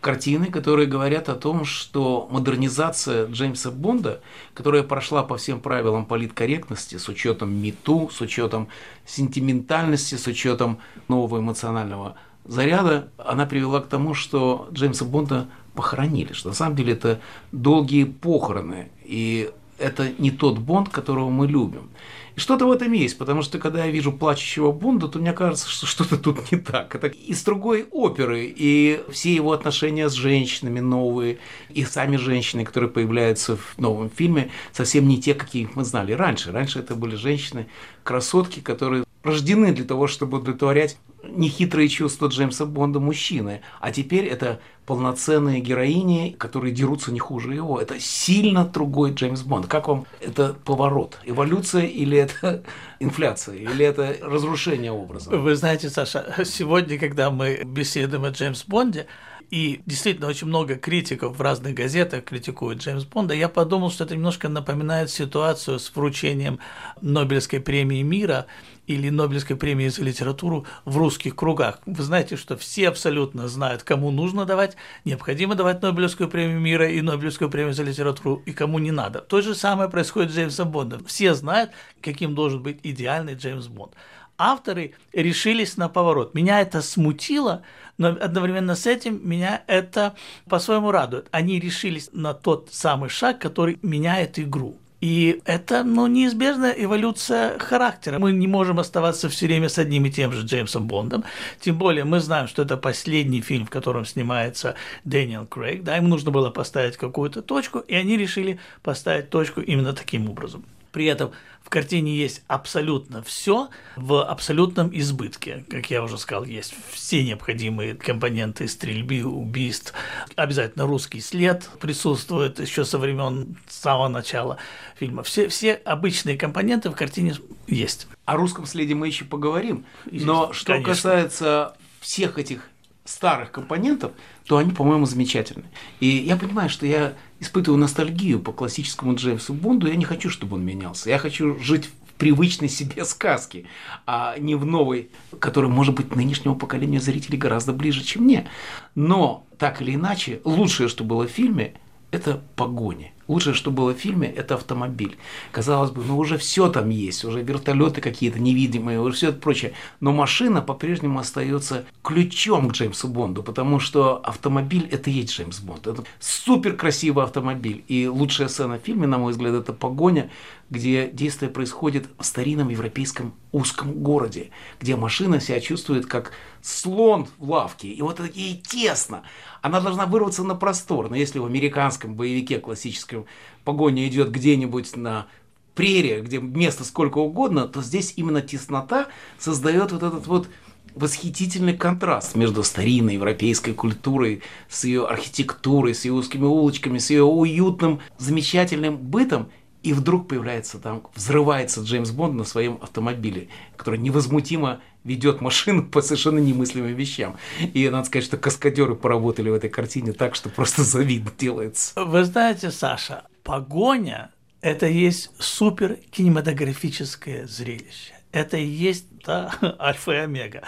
картины, 0.00 0.46
которые 0.46 0.86
говорят 0.86 1.28
о 1.28 1.34
том, 1.34 1.66
что 1.66 2.26
модернизация 2.30 3.26
Джеймса 3.26 3.70
Бонда, 3.70 4.22
которая 4.54 4.82
прошла 4.82 5.22
по 5.22 5.36
всем 5.36 5.60
правилам 5.60 6.06
политкорректности, 6.06 6.96
с 6.96 7.06
учетом 7.10 7.52
МИТУ, 7.52 8.08
с 8.10 8.22
учетом 8.22 8.68
сентиментальности, 9.04 10.14
с 10.14 10.26
учетом 10.26 10.78
нового 11.08 11.40
эмоционального 11.40 12.14
заряда, 12.46 13.10
она 13.18 13.44
привела 13.44 13.82
к 13.82 13.88
тому, 13.88 14.14
что 14.14 14.70
Джеймса 14.72 15.04
Бонда 15.04 15.48
похоронили, 15.74 16.32
что 16.32 16.48
на 16.48 16.54
самом 16.54 16.76
деле 16.76 16.94
это 16.94 17.20
долгие 17.52 18.04
похороны, 18.04 18.90
и 19.04 19.50
это 19.78 20.12
не 20.18 20.30
тот 20.30 20.58
Бонд, 20.58 20.88
которого 20.88 21.30
мы 21.30 21.46
любим. 21.46 21.90
И 22.36 22.40
что-то 22.40 22.66
в 22.66 22.70
этом 22.70 22.92
есть, 22.92 23.18
потому 23.18 23.42
что 23.42 23.58
когда 23.58 23.84
я 23.84 23.90
вижу 23.90 24.12
плачущего 24.12 24.70
Бонда, 24.70 25.08
то 25.08 25.18
мне 25.18 25.32
кажется, 25.32 25.68
что 25.68 25.86
что-то 25.86 26.16
тут 26.16 26.52
не 26.52 26.58
так. 26.58 26.94
Это 26.94 27.08
из 27.08 27.42
другой 27.42 27.86
оперы, 27.90 28.44
и 28.56 29.00
все 29.10 29.34
его 29.34 29.50
отношения 29.50 30.08
с 30.08 30.12
женщинами 30.12 30.78
новые, 30.78 31.38
и 31.68 31.84
сами 31.84 32.16
женщины, 32.16 32.64
которые 32.64 32.90
появляются 32.90 33.56
в 33.56 33.78
новом 33.78 34.08
фильме, 34.08 34.50
совсем 34.72 35.08
не 35.08 35.20
те, 35.20 35.34
какие 35.34 35.68
мы 35.74 35.84
знали 35.84 36.12
раньше. 36.12 36.52
Раньше 36.52 36.78
это 36.78 36.94
были 36.94 37.16
женщины, 37.16 37.66
красотки, 38.04 38.60
которые 38.60 39.02
рождены 39.24 39.72
для 39.72 39.84
того, 39.84 40.06
чтобы 40.06 40.38
удовлетворять 40.38 40.96
нехитрые 41.22 41.88
чувства 41.88 42.28
Джеймса 42.28 42.64
Бонда 42.64 43.00
мужчины, 43.00 43.62
а 43.80 43.90
теперь 43.90 44.26
это 44.26 44.60
полноценные 44.86 45.60
героини, 45.60 46.34
которые 46.38 46.72
дерутся 46.72 47.12
не 47.12 47.18
хуже 47.18 47.54
его. 47.54 47.80
Это 47.80 48.00
сильно 48.00 48.64
другой 48.64 49.12
Джеймс 49.12 49.42
Бонд. 49.42 49.66
Как 49.66 49.88
вам 49.88 50.06
это 50.20 50.56
поворот? 50.64 51.18
Эволюция 51.24 51.84
или 51.84 52.16
это 52.16 52.62
инфляция? 53.00 53.56
Или 53.56 53.84
это 53.84 54.16
разрушение 54.22 54.92
образа? 54.92 55.30
Вы 55.30 55.54
знаете, 55.56 55.90
Саша, 55.90 56.42
сегодня, 56.44 56.98
когда 56.98 57.30
мы 57.30 57.62
беседуем 57.64 58.24
о 58.24 58.30
Джеймс 58.30 58.64
Бонде, 58.64 59.06
и 59.50 59.80
действительно 59.86 60.28
очень 60.28 60.46
много 60.46 60.76
критиков 60.76 61.36
в 61.36 61.40
разных 61.40 61.74
газетах 61.74 62.24
критикуют 62.24 62.80
Джеймс 62.80 63.04
Бонда, 63.04 63.34
я 63.34 63.48
подумал, 63.48 63.90
что 63.90 64.04
это 64.04 64.14
немножко 64.14 64.48
напоминает 64.48 65.10
ситуацию 65.10 65.78
с 65.78 65.94
вручением 65.94 66.58
Нобелевской 67.00 67.60
премии 67.60 68.02
мира 68.02 68.46
или 68.88 69.10
Нобелевской 69.10 69.54
премии 69.54 69.88
за 69.88 70.02
литературу 70.02 70.66
в 70.84 70.96
русских 70.96 71.36
кругах. 71.36 71.78
Вы 71.86 72.02
знаете, 72.02 72.36
что 72.36 72.56
все 72.56 72.88
абсолютно 72.88 73.46
знают, 73.46 73.82
кому 73.82 74.10
нужно 74.10 74.46
давать, 74.46 74.76
необходимо 75.04 75.54
давать 75.54 75.82
Нобелевскую 75.82 76.28
премию 76.28 76.58
мира 76.58 76.90
и 76.90 77.00
Нобелевскую 77.02 77.50
премию 77.50 77.74
за 77.74 77.84
литературу, 77.84 78.42
и 78.46 78.52
кому 78.52 78.78
не 78.78 78.90
надо. 78.90 79.20
То 79.20 79.42
же 79.42 79.54
самое 79.54 79.90
происходит 79.90 80.32
с 80.32 80.34
Джеймсом 80.34 80.70
Бондом. 80.70 81.04
Все 81.04 81.34
знают, 81.34 81.70
каким 82.00 82.34
должен 82.34 82.62
быть 82.62 82.80
идеальный 82.82 83.34
Джеймс 83.34 83.66
Бонд. 83.66 83.92
Авторы 84.38 84.94
решились 85.12 85.76
на 85.76 85.88
поворот. 85.88 86.32
Меня 86.32 86.60
это 86.60 86.80
смутило, 86.80 87.62
но 87.98 88.08
одновременно 88.08 88.74
с 88.74 88.86
этим 88.86 89.20
меня 89.28 89.64
это 89.66 90.14
по-своему 90.48 90.92
радует. 90.92 91.26
Они 91.32 91.60
решились 91.60 92.08
на 92.12 92.34
тот 92.34 92.68
самый 92.72 93.10
шаг, 93.10 93.40
который 93.40 93.78
меняет 93.82 94.38
игру. 94.38 94.78
И 95.00 95.40
это, 95.44 95.84
ну, 95.84 96.06
неизбежная 96.08 96.72
эволюция 96.72 97.58
характера. 97.58 98.18
Мы 98.18 98.32
не 98.32 98.48
можем 98.48 98.80
оставаться 98.80 99.28
все 99.28 99.46
время 99.46 99.68
с 99.68 99.78
одним 99.78 100.06
и 100.06 100.10
тем 100.10 100.32
же 100.32 100.44
Джеймсом 100.44 100.88
Бондом. 100.88 101.24
Тем 101.60 101.78
более 101.78 102.04
мы 102.04 102.18
знаем, 102.18 102.48
что 102.48 102.62
это 102.62 102.76
последний 102.76 103.40
фильм, 103.40 103.66
в 103.66 103.70
котором 103.70 104.04
снимается 104.04 104.74
Дэниел 105.04 105.46
Крейг. 105.46 105.84
Да, 105.84 105.96
им 105.96 106.08
нужно 106.08 106.32
было 106.32 106.50
поставить 106.50 106.96
какую-то 106.96 107.42
точку, 107.42 107.78
и 107.78 107.94
они 107.94 108.16
решили 108.16 108.58
поставить 108.82 109.30
точку 109.30 109.60
именно 109.60 109.92
таким 109.92 110.28
образом. 110.28 110.64
При 110.92 111.06
этом 111.06 111.32
в 111.62 111.70
картине 111.70 112.16
есть 112.16 112.42
абсолютно 112.46 113.22
все 113.22 113.68
в 113.96 114.24
абсолютном 114.24 114.90
избытке. 114.90 115.66
Как 115.68 115.90
я 115.90 116.02
уже 116.02 116.16
сказал, 116.16 116.44
есть 116.44 116.74
все 116.90 117.22
необходимые 117.22 117.94
компоненты 117.94 118.66
стрельбы, 118.68 119.22
убийств. 119.22 119.92
Обязательно 120.34 120.86
русский 120.86 121.20
след 121.20 121.68
присутствует 121.78 122.58
еще 122.58 122.86
со 122.86 122.98
времен 122.98 123.58
самого 123.68 124.08
начала 124.08 124.56
фильма. 124.96 125.22
Все, 125.22 125.48
все 125.48 125.74
обычные 125.74 126.38
компоненты 126.38 126.88
в 126.88 126.94
картине 126.94 127.34
есть. 127.66 128.06
О 128.24 128.36
русском 128.36 128.64
следе 128.64 128.94
мы 128.94 129.06
еще 129.06 129.26
поговорим. 129.26 129.84
Но 130.10 130.54
что 130.54 130.72
Конечно. 130.72 130.94
касается 130.94 131.76
всех 132.00 132.38
этих 132.38 132.62
старых 133.08 133.50
компонентов, 133.50 134.12
то 134.46 134.58
они, 134.58 134.72
по-моему, 134.72 135.06
замечательны. 135.06 135.64
И 135.98 136.06
я 136.06 136.36
понимаю, 136.36 136.68
что 136.68 136.86
я 136.86 137.14
испытываю 137.40 137.78
ностальгию 137.78 138.38
по 138.38 138.52
классическому 138.52 139.14
Джеймсу 139.14 139.54
Бонду, 139.54 139.88
я 139.88 139.96
не 139.96 140.04
хочу, 140.04 140.28
чтобы 140.28 140.56
он 140.56 140.64
менялся. 140.64 141.08
Я 141.08 141.18
хочу 141.18 141.58
жить 141.58 141.86
в 141.86 142.12
привычной 142.18 142.68
себе 142.68 143.04
сказке, 143.04 143.64
а 144.06 144.36
не 144.38 144.56
в 144.56 144.66
новой, 144.66 145.10
которая, 145.38 145.70
может 145.70 145.94
быть, 145.94 146.14
нынешнему 146.14 146.56
поколению 146.56 147.00
зрителей 147.00 147.38
гораздо 147.38 147.72
ближе, 147.72 148.04
чем 148.04 148.24
мне. 148.24 148.48
Но, 148.94 149.46
так 149.56 149.80
или 149.80 149.94
иначе, 149.94 150.40
лучшее, 150.44 150.88
что 150.88 151.04
было 151.04 151.26
в 151.26 151.30
фильме, 151.30 151.74
это 152.10 152.42
погони. 152.56 153.12
Лучшее, 153.28 153.54
что 153.54 153.70
было 153.70 153.94
в 153.94 153.98
фильме, 153.98 154.26
это 154.26 154.54
автомобиль. 154.54 155.18
Казалось 155.52 155.90
бы, 155.90 156.02
ну 156.02 156.16
уже 156.16 156.38
все 156.38 156.68
там 156.68 156.88
есть, 156.88 157.24
уже 157.24 157.42
вертолеты 157.42 158.00
какие-то 158.00 158.38
невидимые, 158.38 159.00
уже 159.00 159.14
все 159.14 159.28
это 159.28 159.38
прочее. 159.38 159.74
Но 160.00 160.12
машина 160.12 160.62
по-прежнему 160.62 161.18
остается 161.18 161.84
ключом 162.02 162.70
к 162.70 162.72
Джеймсу 162.72 163.06
Бонду, 163.06 163.42
потому 163.42 163.80
что 163.80 164.16
автомобиль 164.16 164.88
это 164.90 165.10
и 165.10 165.18
есть 165.18 165.32
Джеймс 165.32 165.60
Бонд. 165.60 165.86
Это 165.86 166.04
супер 166.20 166.74
красивый 166.74 167.24
автомобиль. 167.24 167.84
И 167.88 168.06
лучшая 168.06 168.48
сцена 168.48 168.78
в 168.78 168.82
фильме, 168.82 169.06
на 169.06 169.18
мой 169.18 169.32
взгляд, 169.32 169.54
это 169.54 169.74
погоня, 169.74 170.30
где 170.70 171.10
действие 171.10 171.50
происходит 171.50 172.08
в 172.18 172.24
старинном 172.24 172.70
европейском 172.70 173.34
узком 173.52 173.92
городе, 173.92 174.50
где 174.80 174.96
машина 174.96 175.40
себя 175.40 175.60
чувствует 175.60 176.06
как 176.06 176.32
слон 176.62 177.26
в 177.38 177.50
лавке. 177.50 177.88
И 177.88 178.02
вот 178.02 178.20
ей 178.34 178.62
тесно. 178.66 179.22
Она 179.62 179.80
должна 179.80 180.06
вырваться 180.06 180.44
на 180.44 180.54
простор. 180.54 181.08
Но 181.08 181.16
если 181.16 181.38
в 181.38 181.46
американском 181.46 182.14
боевике 182.14 182.58
классическом 182.58 183.17
погоня 183.64 184.06
идет 184.08 184.30
где-нибудь 184.30 184.96
на 184.96 185.26
прерии, 185.74 186.20
где 186.20 186.38
место 186.38 186.84
сколько 186.84 187.18
угодно, 187.18 187.68
то 187.68 187.82
здесь 187.82 188.14
именно 188.16 188.42
теснота 188.42 189.06
создает 189.38 189.92
вот 189.92 190.02
этот 190.02 190.26
вот 190.26 190.48
восхитительный 190.94 191.76
контраст 191.76 192.34
между 192.34 192.64
старинной 192.64 193.14
европейской 193.14 193.72
культурой, 193.72 194.42
с 194.68 194.84
ее 194.84 195.06
архитектурой, 195.06 195.94
с 195.94 196.04
ее 196.04 196.12
узкими 196.12 196.44
улочками, 196.44 196.98
с 196.98 197.10
ее 197.10 197.22
уютным, 197.22 198.00
замечательным 198.18 198.96
бытом. 198.96 199.50
И 199.84 199.92
вдруг 199.92 200.26
появляется 200.26 200.78
там, 200.78 201.02
взрывается 201.14 201.82
Джеймс 201.82 202.10
Бонд 202.10 202.34
на 202.34 202.44
своем 202.44 202.78
автомобиле, 202.82 203.48
который 203.76 204.00
невозмутимо 204.00 204.80
ведет 205.04 205.40
машину 205.40 205.84
по 205.86 206.02
совершенно 206.02 206.38
немыслимым 206.38 206.94
вещам. 206.94 207.36
И 207.74 207.88
надо 207.88 208.06
сказать, 208.06 208.24
что 208.24 208.36
каскадеры 208.36 208.94
поработали 208.94 209.50
в 209.50 209.54
этой 209.54 209.70
картине 209.70 210.12
так, 210.12 210.34
что 210.34 210.48
просто 210.48 210.82
завидно 210.84 211.30
делается. 211.38 211.92
Вы 212.02 212.24
знаете, 212.24 212.70
Саша, 212.70 213.24
погоня– 213.42 214.30
это 214.60 214.86
есть 214.86 215.30
супер 215.38 215.98
кинематографическое 216.10 217.46
зрелище. 217.46 218.14
Это 218.32 218.56
и 218.56 218.66
есть 218.66 219.06
да, 219.24 219.54
альфа 219.80 220.12
и 220.12 220.16
омега 220.16 220.62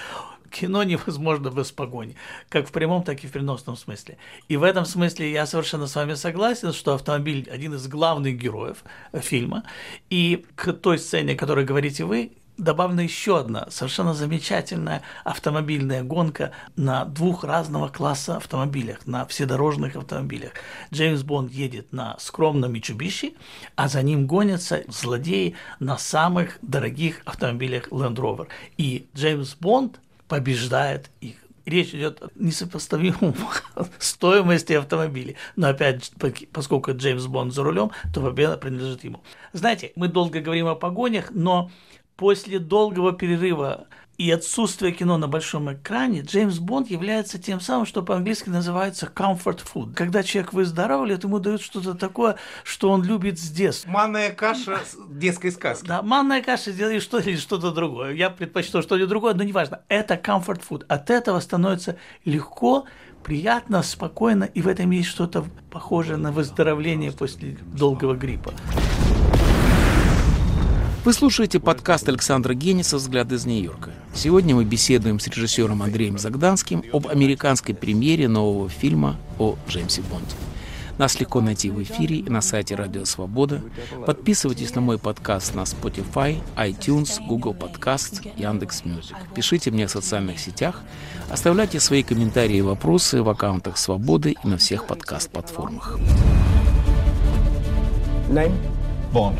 кино 0.50 0.82
невозможно 0.82 1.48
без 1.50 1.72
погони, 1.72 2.16
как 2.48 2.68
в 2.68 2.72
прямом, 2.72 3.02
так 3.02 3.22
и 3.24 3.26
в 3.26 3.32
переносном 3.32 3.76
смысле. 3.76 4.18
И 4.48 4.56
в 4.56 4.62
этом 4.62 4.84
смысле 4.84 5.30
я 5.30 5.46
совершенно 5.46 5.86
с 5.86 5.94
вами 5.94 6.14
согласен, 6.14 6.72
что 6.72 6.94
автомобиль 6.94 7.48
один 7.50 7.74
из 7.74 7.86
главных 7.86 8.36
героев 8.36 8.84
фильма. 9.14 9.64
И 10.10 10.44
к 10.56 10.72
той 10.72 10.98
сцене, 10.98 11.34
о 11.34 11.36
которой 11.36 11.64
говорите 11.64 12.04
вы, 12.04 12.32
добавлена 12.60 13.02
еще 13.02 13.38
одна 13.38 13.66
совершенно 13.70 14.14
замечательная 14.14 15.02
автомобильная 15.24 16.02
гонка 16.02 16.52
на 16.76 17.04
двух 17.04 17.44
разного 17.44 17.88
класса 17.88 18.36
автомобилях, 18.36 19.06
на 19.06 19.26
вседорожных 19.26 19.96
автомобилях. 19.96 20.52
Джеймс 20.92 21.22
Бонд 21.22 21.52
едет 21.52 21.92
на 21.92 22.16
скромном 22.18 22.74
Mitsubishi, 22.74 23.36
а 23.76 23.88
за 23.88 24.02
ним 24.02 24.26
гонятся 24.26 24.84
злодеи 24.88 25.56
на 25.78 25.98
самых 25.98 26.58
дорогих 26.62 27.22
автомобилях 27.24 27.88
Land 27.88 28.16
Rover. 28.16 28.48
И 28.76 29.08
Джеймс 29.14 29.54
Бонд 29.54 30.00
побеждает 30.28 31.10
их 31.20 31.36
речь 31.66 31.94
идет 31.94 32.22
о 32.22 32.28
несопоставимом 32.34 33.34
стоимости 33.98 34.72
автомобилей. 34.74 35.36
Но 35.56 35.68
опять, 35.68 36.12
поскольку 36.52 36.92
Джеймс 36.92 37.26
Бонд 37.26 37.54
за 37.54 37.62
рулем, 37.62 37.90
то 38.12 38.20
победа 38.20 38.56
принадлежит 38.56 39.04
ему. 39.04 39.22
Знаете, 39.52 39.92
мы 39.96 40.08
долго 40.08 40.40
говорим 40.40 40.66
о 40.66 40.74
погонях, 40.74 41.30
но 41.30 41.70
после 42.20 42.58
долгого 42.58 43.14
перерыва 43.14 43.86
и 44.18 44.30
отсутствия 44.30 44.92
кино 44.92 45.16
на 45.16 45.26
большом 45.26 45.72
экране, 45.72 46.20
Джеймс 46.20 46.58
Бонд 46.58 46.90
является 46.90 47.38
тем 47.38 47.62
самым, 47.62 47.86
что 47.86 48.02
по-английски 48.02 48.50
называется 48.50 49.06
comfort 49.06 49.62
food. 49.64 49.94
Когда 49.94 50.22
человек 50.22 50.52
выздоравливает, 50.52 51.24
ему 51.24 51.38
дают 51.38 51.62
что-то 51.62 51.94
такое, 51.94 52.36
что 52.62 52.90
он 52.90 53.02
любит 53.04 53.38
с 53.38 53.48
детства. 53.48 53.88
Манная 53.90 54.32
каша 54.32 54.80
детской 55.08 55.50
сказки. 55.50 55.86
Да, 55.86 56.02
манная 56.02 56.42
каша 56.42 56.72
или 56.72 56.98
что 56.98 57.20
или 57.20 57.36
что-то 57.36 57.70
другое. 57.70 58.12
Я 58.12 58.28
предпочту 58.28 58.82
что-нибудь 58.82 59.08
другое, 59.08 59.32
но 59.32 59.42
неважно. 59.42 59.80
Это 59.88 60.16
comfort 60.16 60.60
food. 60.68 60.84
От 60.88 61.08
этого 61.08 61.40
становится 61.40 61.96
легко, 62.26 62.84
приятно, 63.24 63.82
спокойно, 63.82 64.44
и 64.44 64.60
в 64.60 64.68
этом 64.68 64.90
есть 64.90 65.08
что-то 65.08 65.46
похожее 65.70 66.18
на 66.18 66.32
выздоровление 66.32 67.12
после 67.12 67.56
долгого 67.72 68.14
гриппа. 68.14 68.52
Вы 71.02 71.14
слушаете 71.14 71.60
подкаст 71.60 72.06
Александра 72.10 72.52
Гениса 72.52 72.98
«Взгляд 72.98 73.32
из 73.32 73.46
Нью-Йорка». 73.46 73.92
Сегодня 74.12 74.54
мы 74.54 74.66
беседуем 74.66 75.18
с 75.18 75.26
режиссером 75.28 75.82
Андреем 75.82 76.18
Загданским 76.18 76.84
об 76.92 77.08
американской 77.08 77.74
премьере 77.74 78.28
нового 78.28 78.68
фильма 78.68 79.16
о 79.38 79.56
Джеймсе 79.66 80.02
Бонде. 80.02 80.34
Нас 80.98 81.18
легко 81.18 81.40
найти 81.40 81.70
в 81.70 81.82
эфире 81.82 82.16
и 82.16 82.28
на 82.28 82.42
сайте 82.42 82.74
Радио 82.74 83.06
Свобода. 83.06 83.62
Подписывайтесь 84.04 84.74
на 84.74 84.82
мой 84.82 84.98
подкаст 84.98 85.54
на 85.54 85.60
Spotify, 85.60 86.36
iTunes, 86.54 87.18
Google 87.26 87.54
Podcast, 87.54 88.30
Яндекс.Music. 88.36 89.16
Пишите 89.34 89.70
мне 89.70 89.86
в 89.86 89.90
социальных 89.90 90.38
сетях, 90.38 90.82
оставляйте 91.30 91.80
свои 91.80 92.02
комментарии 92.02 92.58
и 92.58 92.62
вопросы 92.62 93.22
в 93.22 93.28
аккаунтах 93.30 93.78
Свободы 93.78 94.36
и 94.44 94.46
на 94.46 94.58
всех 94.58 94.86
подкаст-платформах. 94.86 95.98
Name? 98.28 98.52
Bond. 99.14 99.38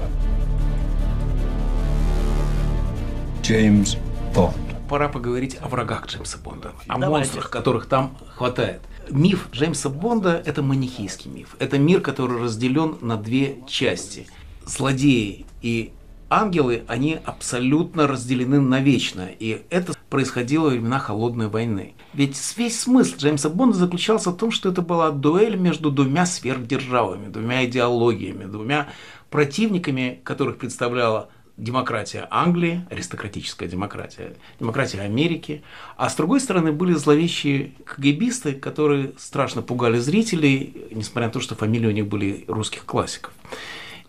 Джеймс 3.43 3.97
Бонд. 4.35 4.55
Пора 4.89 5.09
поговорить 5.09 5.57
о 5.61 5.69
врагах 5.69 6.07
Джеймса 6.07 6.39
Бонда, 6.39 6.73
о 6.87 6.99
Давайте. 6.99 7.09
монстрах, 7.09 7.51
которых 7.51 7.87
там 7.87 8.17
хватает. 8.35 8.81
Миф 9.09 9.49
Джеймса 9.53 9.89
Бонда– 9.89 10.43
это 10.47 10.63
манихейский 10.63 11.31
миф. 11.31 11.57
Это 11.59 11.79
мир, 11.79 12.01
который 12.01 12.43
разделен 12.43 12.99
на 13.01 13.17
две 13.17 13.59
части. 13.67 14.27
Злодеи 14.67 15.47
и 15.63 15.93
ангелы, 16.29 16.85
они 16.87 17.19
абсолютно 17.25 18.07
разделены 18.07 18.61
навечно. 18.61 19.29
И 19.39 19.63
это 19.71 19.95
происходило 20.11 20.65
во 20.65 20.71
времена 20.71 20.99
Холодной 20.99 21.49
войны. 21.49 21.95
Ведь 22.13 22.37
весь 22.57 22.81
смысл 22.81 23.17
Джеймса 23.17 23.49
Бонда 23.49 23.77
заключался 23.77 24.31
в 24.31 24.37
том, 24.37 24.51
что 24.51 24.71
это 24.71 24.83
была 24.83 25.11
дуэль 25.11 25.57
между 25.57 25.91
двумя 25.91 26.27
сверхдержавами, 26.27 27.29
двумя 27.29 27.65
идеологиями, 27.65 28.45
двумя 28.45 28.89
противниками, 29.31 30.21
которых 30.25 30.59
представляла 30.59 31.31
демократия 31.61 32.27
Англии, 32.31 32.87
аристократическая 32.91 33.69
демократия, 33.69 34.35
демократия 34.59 35.03
Америки, 35.03 35.63
а 35.97 36.09
с 36.09 36.17
другой 36.17 36.41
стороны 36.41 36.73
были 36.73 36.95
зловещие 36.95 37.73
КГБисты, 37.85 38.55
которые 38.55 39.13
страшно 39.19 39.63
пугали 39.63 39.99
зрителей, 39.99 40.87
несмотря 40.91 41.27
на 41.27 41.33
то, 41.33 41.41
что 41.41 41.55
фамилии 41.55 41.87
у 41.87 41.93
них 41.93 42.07
были 42.07 42.45
русских 42.49 42.85
классиков. 42.87 43.33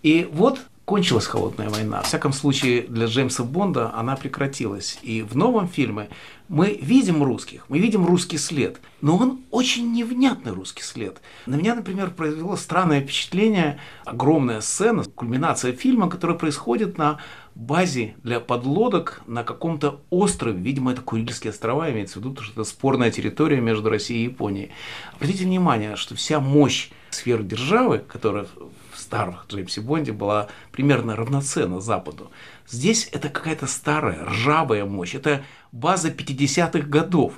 И 0.01 0.27
вот 0.31 0.61
кончилась 0.85 1.25
холодная 1.25 1.69
война. 1.69 2.01
В 2.01 2.05
всяком 2.05 2.33
случае, 2.33 2.81
для 2.81 3.05
Джеймса 3.05 3.43
Бонда 3.43 3.93
она 3.93 4.15
прекратилась. 4.15 4.99
И 5.03 5.21
в 5.21 5.37
новом 5.37 5.67
фильме 5.69 6.09
мы 6.49 6.77
видим 6.81 7.23
русских, 7.23 7.63
мы 7.69 7.79
видим 7.79 8.05
русский 8.05 8.37
след, 8.37 8.81
но 8.99 9.15
он 9.15 9.39
очень 9.51 9.93
невнятный 9.93 10.51
русский 10.51 10.83
след. 10.83 11.21
На 11.45 11.55
меня, 11.55 11.75
например, 11.75 12.11
произвело 12.11 12.57
странное 12.57 12.99
впечатление 12.99 13.79
огромная 14.03 14.59
сцена, 14.59 15.05
кульминация 15.05 15.71
фильма, 15.71 16.09
которая 16.09 16.37
происходит 16.37 16.97
на 16.97 17.19
базе 17.61 18.15
для 18.23 18.39
подлодок 18.39 19.21
на 19.27 19.43
каком-то 19.43 20.01
острове, 20.09 20.59
видимо, 20.59 20.91
это 20.91 21.01
Курильские 21.01 21.51
острова, 21.51 21.91
имеется 21.91 22.19
в 22.19 22.25
виду, 22.25 22.41
что 22.41 22.53
это 22.53 22.63
спорная 22.63 23.11
территория 23.11 23.61
между 23.61 23.89
Россией 23.89 24.21
и 24.21 24.29
Японией. 24.29 24.71
Обратите 25.13 25.45
внимание, 25.45 25.95
что 25.95 26.15
вся 26.15 26.39
мощь 26.39 26.89
сфер 27.11 27.43
державы, 27.43 27.99
которая 27.99 28.47
в 28.91 28.99
старых 28.99 29.45
Джеймсе 29.47 29.81
Бонде 29.81 30.11
была 30.11 30.47
примерно 30.71 31.15
равноценна 31.15 31.79
Западу. 31.81 32.31
Здесь 32.67 33.09
это 33.11 33.29
какая-то 33.29 33.67
старая, 33.67 34.25
ржавая 34.25 34.85
мощь, 34.85 35.13
это 35.13 35.43
база 35.71 36.09
50-х 36.09 36.87
годов. 36.87 37.33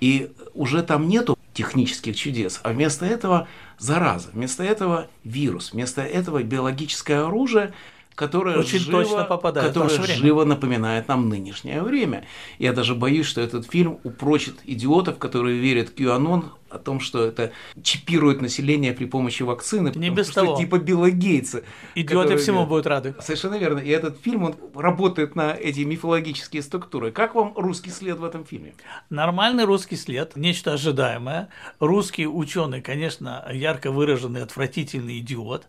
И 0.00 0.32
уже 0.54 0.82
там 0.82 1.08
нету 1.08 1.38
технических 1.52 2.16
чудес, 2.16 2.60
а 2.62 2.72
вместо 2.72 3.04
этого 3.06 3.48
зараза, 3.78 4.30
вместо 4.32 4.62
этого 4.62 5.08
вирус, 5.24 5.72
вместо 5.72 6.02
этого 6.02 6.42
биологическое 6.42 7.26
оружие, 7.26 7.74
которое 8.18 8.58
Очень 8.58 8.80
живо, 8.80 9.04
точно 9.04 9.24
попадает 9.24 9.70
в 9.70 9.72
которое 9.72 9.96
наше 9.96 10.02
время. 10.02 10.20
живо 10.20 10.44
напоминает 10.44 11.06
нам 11.06 11.28
нынешнее 11.28 11.82
время. 11.82 12.26
Я 12.58 12.72
даже 12.72 12.96
боюсь, 12.96 13.26
что 13.26 13.40
этот 13.40 13.70
фильм 13.70 14.00
упрочит 14.02 14.56
идиотов, 14.64 15.18
которые 15.18 15.58
верят 15.58 15.90
в 15.90 15.94
QAnon, 15.94 16.46
о 16.70 16.78
том, 16.78 17.00
что 17.00 17.24
это 17.24 17.52
чипирует 17.82 18.42
население 18.42 18.92
при 18.92 19.06
помощи 19.06 19.42
вакцины. 19.42 19.92
Не 19.94 20.10
без 20.10 20.26
что 20.26 20.44
того. 20.44 20.56
Типа 20.56 20.78
Билла 20.78 21.10
Гейтса. 21.10 21.62
Идиоты 21.94 22.24
который 22.24 22.38
всему 22.38 22.66
будут 22.66 22.86
рады. 22.86 23.14
Совершенно 23.20 23.54
верно. 23.54 23.78
И 23.78 23.88
этот 23.88 24.20
фильм, 24.20 24.44
он 24.44 24.56
работает 24.74 25.34
на 25.34 25.54
эти 25.54 25.80
мифологические 25.80 26.62
структуры. 26.62 27.10
Как 27.10 27.34
вам 27.34 27.52
русский 27.56 27.90
след 27.90 28.18
в 28.18 28.24
этом 28.24 28.44
фильме? 28.44 28.74
Нормальный 29.08 29.64
русский 29.64 29.96
след, 29.96 30.36
нечто 30.36 30.74
ожидаемое. 30.74 31.48
Русский 31.80 32.26
ученый, 32.26 32.82
конечно, 32.82 33.46
ярко 33.50 33.90
выраженный, 33.90 34.42
отвратительный 34.42 35.20
идиот. 35.20 35.66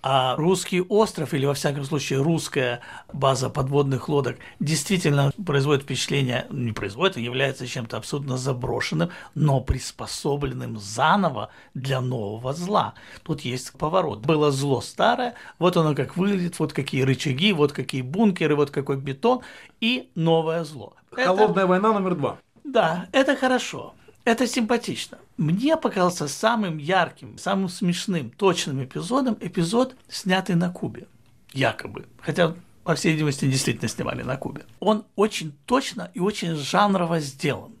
А 0.00 0.36
русский 0.36 0.80
остров, 0.80 1.34
или 1.34 1.44
во 1.44 1.54
всяком 1.54 1.84
случае 1.84 2.22
русская 2.22 2.80
база 3.12 3.50
подводных 3.50 4.08
лодок, 4.08 4.36
действительно 4.60 5.32
производит 5.44 5.82
впечатление, 5.82 6.46
не 6.50 6.72
производит, 6.72 7.16
а 7.16 7.20
является 7.20 7.66
чем-то 7.66 7.96
абсолютно 7.96 8.36
заброшенным, 8.38 9.10
но 9.34 9.60
приспособленным 9.60 10.78
заново 10.78 11.50
для 11.74 12.00
нового 12.00 12.52
зла. 12.52 12.94
Тут 13.24 13.40
есть 13.40 13.72
поворот. 13.72 14.20
Было 14.20 14.52
зло 14.52 14.80
старое, 14.80 15.34
вот 15.58 15.76
оно 15.76 15.96
как 15.96 16.16
выглядит, 16.16 16.58
вот 16.60 16.72
какие 16.72 17.02
рычаги, 17.02 17.52
вот 17.52 17.72
какие 17.72 18.02
бункеры, 18.02 18.54
вот 18.54 18.70
какой 18.70 18.96
бетон, 18.98 19.40
и 19.80 20.10
новое 20.14 20.62
зло. 20.62 20.94
Это- 21.10 21.24
Холодная 21.26 21.66
война 21.66 21.92
номер 21.92 22.14
два. 22.14 22.38
да, 22.62 23.06
это 23.12 23.34
хорошо. 23.34 23.94
Это 24.28 24.46
симпатично. 24.46 25.16
Мне 25.38 25.78
показался 25.78 26.28
самым 26.28 26.76
ярким, 26.76 27.38
самым 27.38 27.70
смешным, 27.70 28.28
точным 28.30 28.84
эпизодом 28.84 29.38
эпизод, 29.40 29.96
снятый 30.06 30.54
на 30.54 30.70
Кубе. 30.70 31.06
Якобы. 31.54 32.06
Хотя, 32.20 32.54
по 32.84 32.94
всей 32.94 33.12
видимости, 33.12 33.50
действительно 33.50 33.88
снимали 33.88 34.22
на 34.22 34.36
Кубе. 34.36 34.66
Он 34.80 35.06
очень 35.16 35.56
точно 35.64 36.10
и 36.12 36.20
очень 36.20 36.56
жанрово 36.56 37.20
сделан. 37.20 37.72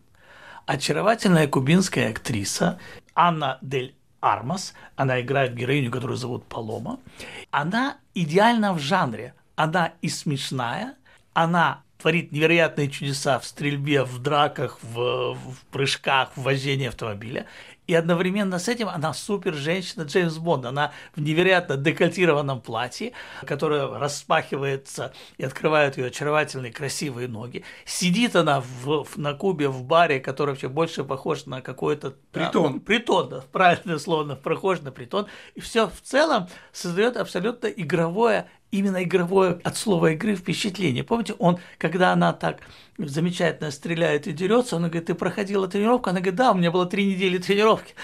Очаровательная 0.64 1.48
кубинская 1.48 2.08
актриса 2.08 2.78
Анна 3.14 3.58
Дель 3.60 3.94
Армас, 4.22 4.72
она 4.96 5.20
играет 5.20 5.54
героиню, 5.54 5.90
которую 5.90 6.16
зовут 6.16 6.46
Палома, 6.46 6.98
она 7.50 7.98
идеально 8.14 8.72
в 8.72 8.78
жанре. 8.78 9.34
Она 9.54 9.92
и 10.00 10.08
смешная, 10.08 10.94
она 11.34 11.82
творит 11.98 12.32
невероятные 12.32 12.88
чудеса 12.88 13.38
в 13.38 13.44
стрельбе, 13.44 14.04
в 14.04 14.18
драках, 14.20 14.78
в, 14.82 15.34
в 15.34 15.66
прыжках, 15.70 16.30
в 16.36 16.42
вождении 16.42 16.88
автомобиля. 16.88 17.46
И 17.88 17.94
одновременно 17.94 18.58
с 18.58 18.68
этим 18.68 18.86
она 18.90 19.14
супер 19.14 19.54
женщина 19.54 20.02
Джеймс 20.02 20.36
Бонд. 20.36 20.66
Она 20.66 20.92
в 21.16 21.22
невероятно 21.22 21.78
декольтированном 21.78 22.60
платье, 22.60 23.12
которое 23.46 23.86
распахивается 23.86 25.14
и 25.38 25.44
открывает 25.44 25.96
ее 25.96 26.08
очаровательные 26.08 26.70
красивые 26.70 27.28
ноги. 27.28 27.64
Сидит 27.86 28.36
она 28.36 28.60
в, 28.60 29.04
в- 29.04 29.16
на 29.16 29.32
Кубе 29.32 29.68
в 29.68 29.84
баре, 29.84 30.20
который 30.20 30.50
вообще 30.50 30.68
больше 30.68 31.02
похож 31.02 31.46
на 31.46 31.62
какой-то... 31.62 32.14
Притон. 32.30 32.74
Да, 32.74 32.80
притон, 32.84 33.28
да, 33.30 33.44
правильное 33.52 33.98
слово, 33.98 34.34
похож 34.34 34.82
на 34.82 34.92
притон. 34.92 35.26
И 35.54 35.60
все 35.60 35.88
в 35.88 36.02
целом 36.02 36.48
создает 36.72 37.16
абсолютно 37.16 37.68
игровое 37.68 38.50
именно 38.70 39.02
игровое 39.02 39.60
от 39.64 39.76
слова 39.76 40.12
игры 40.12 40.34
впечатление. 40.34 41.04
Помните, 41.04 41.34
он, 41.38 41.58
когда 41.78 42.12
она 42.12 42.32
так 42.32 42.60
замечательно 42.98 43.70
стреляет 43.70 44.26
и 44.26 44.32
дерется, 44.32 44.76
он 44.76 44.82
говорит, 44.82 45.06
ты 45.06 45.14
проходила 45.14 45.68
тренировку? 45.68 46.10
Она 46.10 46.20
говорит, 46.20 46.36
да, 46.36 46.52
у 46.52 46.54
меня 46.54 46.70
было 46.70 46.86
три 46.86 47.06
недели 47.06 47.38
тренировки. 47.38 47.94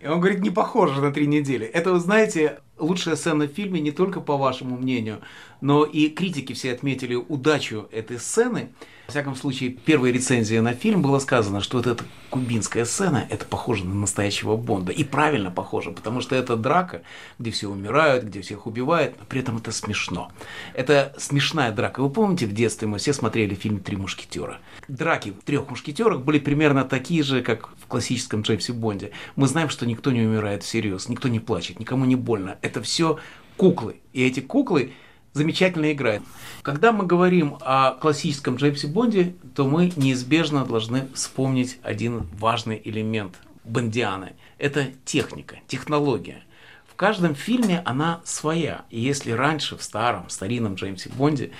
И 0.00 0.06
он 0.06 0.20
говорит, 0.20 0.40
не 0.40 0.50
похоже 0.50 1.00
на 1.00 1.12
три 1.12 1.26
недели. 1.26 1.66
Это, 1.66 1.92
вы 1.92 1.98
знаете, 1.98 2.60
лучшая 2.84 3.16
сцена 3.16 3.46
в 3.46 3.52
фильме 3.52 3.80
не 3.80 3.90
только 3.90 4.20
по 4.20 4.36
вашему 4.36 4.76
мнению, 4.76 5.20
но 5.60 5.84
и 5.84 6.08
критики 6.08 6.52
все 6.52 6.72
отметили 6.72 7.14
удачу 7.14 7.88
этой 7.90 8.18
сцены. 8.18 8.70
В 9.06 9.10
всяком 9.10 9.36
случае, 9.36 9.70
в 9.70 9.80
первой 9.80 10.12
рецензии 10.12 10.58
на 10.58 10.72
фильм 10.72 11.02
было 11.02 11.18
сказано, 11.18 11.60
что 11.60 11.76
вот 11.76 11.86
эта 11.86 12.04
кубинская 12.30 12.86
сцена, 12.86 13.26
это 13.28 13.44
похоже 13.44 13.84
на 13.84 13.94
настоящего 13.94 14.56
Бонда. 14.56 14.92
И 14.92 15.04
правильно 15.04 15.50
похоже, 15.50 15.90
потому 15.90 16.22
что 16.22 16.34
это 16.34 16.56
драка, 16.56 17.02
где 17.38 17.50
все 17.50 17.68
умирают, 17.68 18.24
где 18.24 18.40
всех 18.40 18.66
убивают, 18.66 19.16
но 19.18 19.26
при 19.26 19.40
этом 19.40 19.58
это 19.58 19.72
смешно. 19.72 20.32
Это 20.72 21.14
смешная 21.18 21.70
драка. 21.70 22.02
Вы 22.02 22.08
помните, 22.08 22.46
в 22.46 22.54
детстве 22.54 22.88
мы 22.88 22.96
все 22.96 23.12
смотрели 23.12 23.54
фильм 23.54 23.80
«Три 23.80 23.96
мушкетера». 23.96 24.58
Драки 24.88 25.30
в 25.30 25.44
«Трех 25.44 25.68
мушкетерах» 25.68 26.22
были 26.22 26.38
примерно 26.38 26.84
такие 26.84 27.22
же, 27.22 27.42
как 27.42 27.68
в 27.78 27.86
классическом 27.86 28.40
Джеймсе 28.40 28.72
Бонде. 28.72 29.12
Мы 29.36 29.46
знаем, 29.48 29.68
что 29.68 29.84
никто 29.84 30.12
не 30.12 30.22
умирает 30.22 30.62
всерьез, 30.62 31.10
никто 31.10 31.28
не 31.28 31.40
плачет, 31.40 31.78
никому 31.78 32.06
не 32.06 32.16
больно. 32.16 32.56
Это 32.62 32.73
все 32.82 33.18
куклы. 33.56 34.00
И 34.12 34.24
эти 34.24 34.40
куклы 34.40 34.92
замечательно 35.32 35.92
играет. 35.92 36.22
Когда 36.62 36.92
мы 36.92 37.06
говорим 37.06 37.58
о 37.60 37.92
классическом 37.92 38.56
Джеймсе 38.56 38.86
Бонде, 38.86 39.34
то 39.54 39.66
мы 39.66 39.92
неизбежно 39.96 40.64
должны 40.64 41.08
вспомнить 41.14 41.78
один 41.82 42.26
важный 42.38 42.80
элемент 42.84 43.34
Бондианы. 43.64 44.34
Это 44.58 44.88
техника, 45.04 45.56
технология. 45.66 46.42
В 46.86 46.94
каждом 46.94 47.34
фильме 47.34 47.82
она 47.84 48.20
своя. 48.24 48.84
И 48.90 49.00
если 49.00 49.32
раньше, 49.32 49.76
в 49.76 49.82
старом, 49.82 50.30
старинном 50.30 50.76
Джеймсе 50.76 51.10
Бонде, 51.10 51.50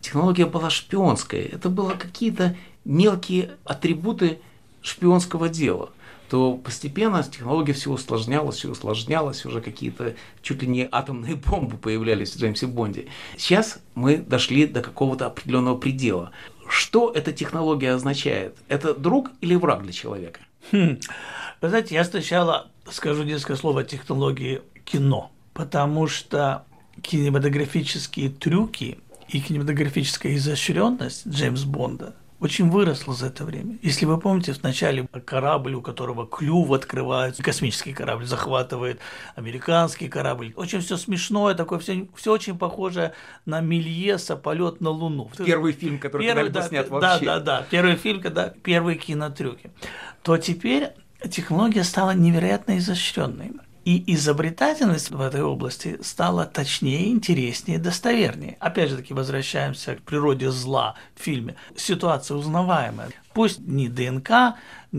технология 0.00 0.46
была 0.46 0.68
шпионская, 0.68 1.42
это 1.42 1.68
были 1.68 1.96
какие-то 1.96 2.56
мелкие 2.84 3.52
атрибуты 3.64 4.40
шпионского 4.82 5.48
дела– 5.48 5.90
то 6.30 6.54
постепенно 6.54 7.24
технология 7.24 7.72
все 7.72 7.90
усложнялась, 7.90 8.54
все 8.54 8.70
усложнялась, 8.70 9.44
уже 9.44 9.60
какие-то 9.60 10.14
чуть 10.42 10.62
ли 10.62 10.68
не 10.68 10.88
атомные 10.90 11.34
бомбы 11.50 11.76
появлялись 11.76 12.30
в 12.30 12.38
Джеймсе 12.38 12.68
Бонде. 12.68 13.08
Сейчас 13.36 13.80
мы 13.96 14.18
дошли 14.18 14.66
до 14.66 14.80
какого-то 14.80 15.26
определенного 15.26 15.76
предела. 15.76 16.30
Что 16.68 17.10
эта 17.10 17.32
технология 17.32 17.92
означает? 17.92 18.56
Это 18.68 18.94
друг 18.94 19.32
или 19.40 19.56
враг 19.56 19.82
для 19.82 19.92
человека? 19.92 20.40
Хм. 20.70 21.00
Вы 21.60 21.68
знаете, 21.68 21.96
я 21.96 22.04
сначала 22.04 22.70
скажу 22.88 23.24
несколько 23.24 23.56
слов 23.56 23.76
о 23.76 23.82
технологии 23.82 24.62
кино, 24.84 25.32
потому 25.52 26.06
что 26.06 26.64
кинематографические 27.02 28.30
трюки 28.30 29.00
и 29.28 29.40
кинематографическая 29.40 30.36
изощренность 30.36 31.26
Джеймс 31.26 31.64
Бонда 31.64 32.14
очень 32.40 32.70
выросла 32.70 33.14
за 33.14 33.26
это 33.26 33.44
время. 33.44 33.78
Если 33.82 34.06
вы 34.06 34.18
помните, 34.18 34.52
в 34.52 34.62
начале 34.62 35.06
корабль, 35.24 35.74
у 35.74 35.82
которого 35.82 36.26
клюв 36.26 36.70
открывается, 36.72 37.42
космический 37.42 37.92
корабль 37.92 38.24
захватывает 38.24 38.98
американский 39.36 40.08
корабль. 40.08 40.52
Очень 40.56 40.80
все 40.80 40.96
смешное, 40.96 41.54
такое 41.54 41.78
все, 41.78 42.08
все 42.16 42.32
очень 42.32 42.58
похоже 42.58 43.12
на 43.44 43.60
Мильеса 43.60 44.36
«Полет 44.36 44.80
на 44.80 44.90
Луну». 44.90 45.30
Первый 45.44 45.72
фильм, 45.72 45.98
который 45.98 46.26
первый, 46.26 46.50
да, 46.50 46.62
снят 46.62 46.88
да, 46.88 46.94
вообще. 46.94 47.24
Да, 47.24 47.38
да, 47.38 47.60
да. 47.60 47.66
Первый 47.70 47.96
фильм, 47.96 48.20
когда 48.20 48.48
первые 48.48 48.96
кинотрюки. 48.96 49.70
То 50.22 50.38
теперь 50.38 50.90
технология 51.30 51.84
стала 51.84 52.12
невероятно 52.12 52.78
изощренной. 52.78 53.52
И 53.90 54.04
изобретательность 54.14 55.10
в 55.10 55.20
этой 55.20 55.42
области 55.42 55.98
стала 56.00 56.46
точнее, 56.46 57.10
интереснее, 57.10 57.80
достовернее. 57.80 58.56
Опять 58.60 58.90
же 58.90 58.98
таки 58.98 59.12
возвращаемся 59.12 59.96
к 59.96 60.02
природе 60.02 60.52
зла 60.52 60.94
в 61.16 61.20
фильме. 61.20 61.56
Ситуация 61.74 62.36
узнаваемая. 62.36 63.08
Пусть 63.32 63.58
не 63.58 63.88
ДНК, 63.88 64.54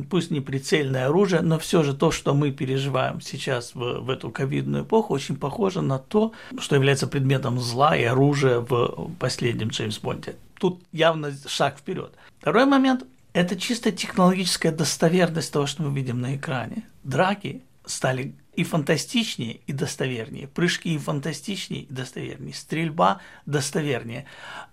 пусть 0.09 0.29
не 0.29 0.41
прицельное 0.41 1.05
оружие, 1.05 1.41
но 1.41 1.57
все 1.57 1.83
же 1.83 1.93
то, 1.93 2.11
что 2.11 2.33
мы 2.33 2.51
переживаем 2.51 3.21
сейчас 3.21 3.73
в, 3.75 4.01
в 4.01 4.09
эту 4.09 4.29
ковидную 4.29 4.83
эпоху, 4.83 5.13
очень 5.13 5.37
похоже 5.37 5.81
на 5.81 5.97
то, 5.97 6.33
что 6.59 6.75
является 6.75 7.07
предметом 7.07 7.61
зла 7.61 7.95
и 7.95 8.03
оружия 8.03 8.59
в 8.59 9.09
последнем 9.19 9.69
Джеймс 9.69 9.99
Бонде. 9.99 10.35
Тут 10.59 10.81
явно 10.91 11.31
шаг 11.47 11.77
вперед. 11.77 12.11
Второй 12.41 12.65
момент– 12.65 13.05
это 13.31 13.55
чисто 13.55 13.93
технологическая 13.93 14.73
достоверность 14.73 15.53
того, 15.53 15.65
что 15.65 15.81
мы 15.83 15.95
видим 15.95 16.19
на 16.19 16.35
экране. 16.35 16.83
Драки 17.05 17.61
стали 17.85 18.35
и 18.55 18.63
фантастичнее, 18.63 19.61
и 19.65 19.73
достовернее. 19.73 20.47
Прыжки 20.47 20.93
и 20.93 20.97
фантастичнее, 20.97 21.83
и 21.83 21.93
достовернее. 21.93 22.53
Стрельба 22.53 23.21
достовернее. 23.45 24.25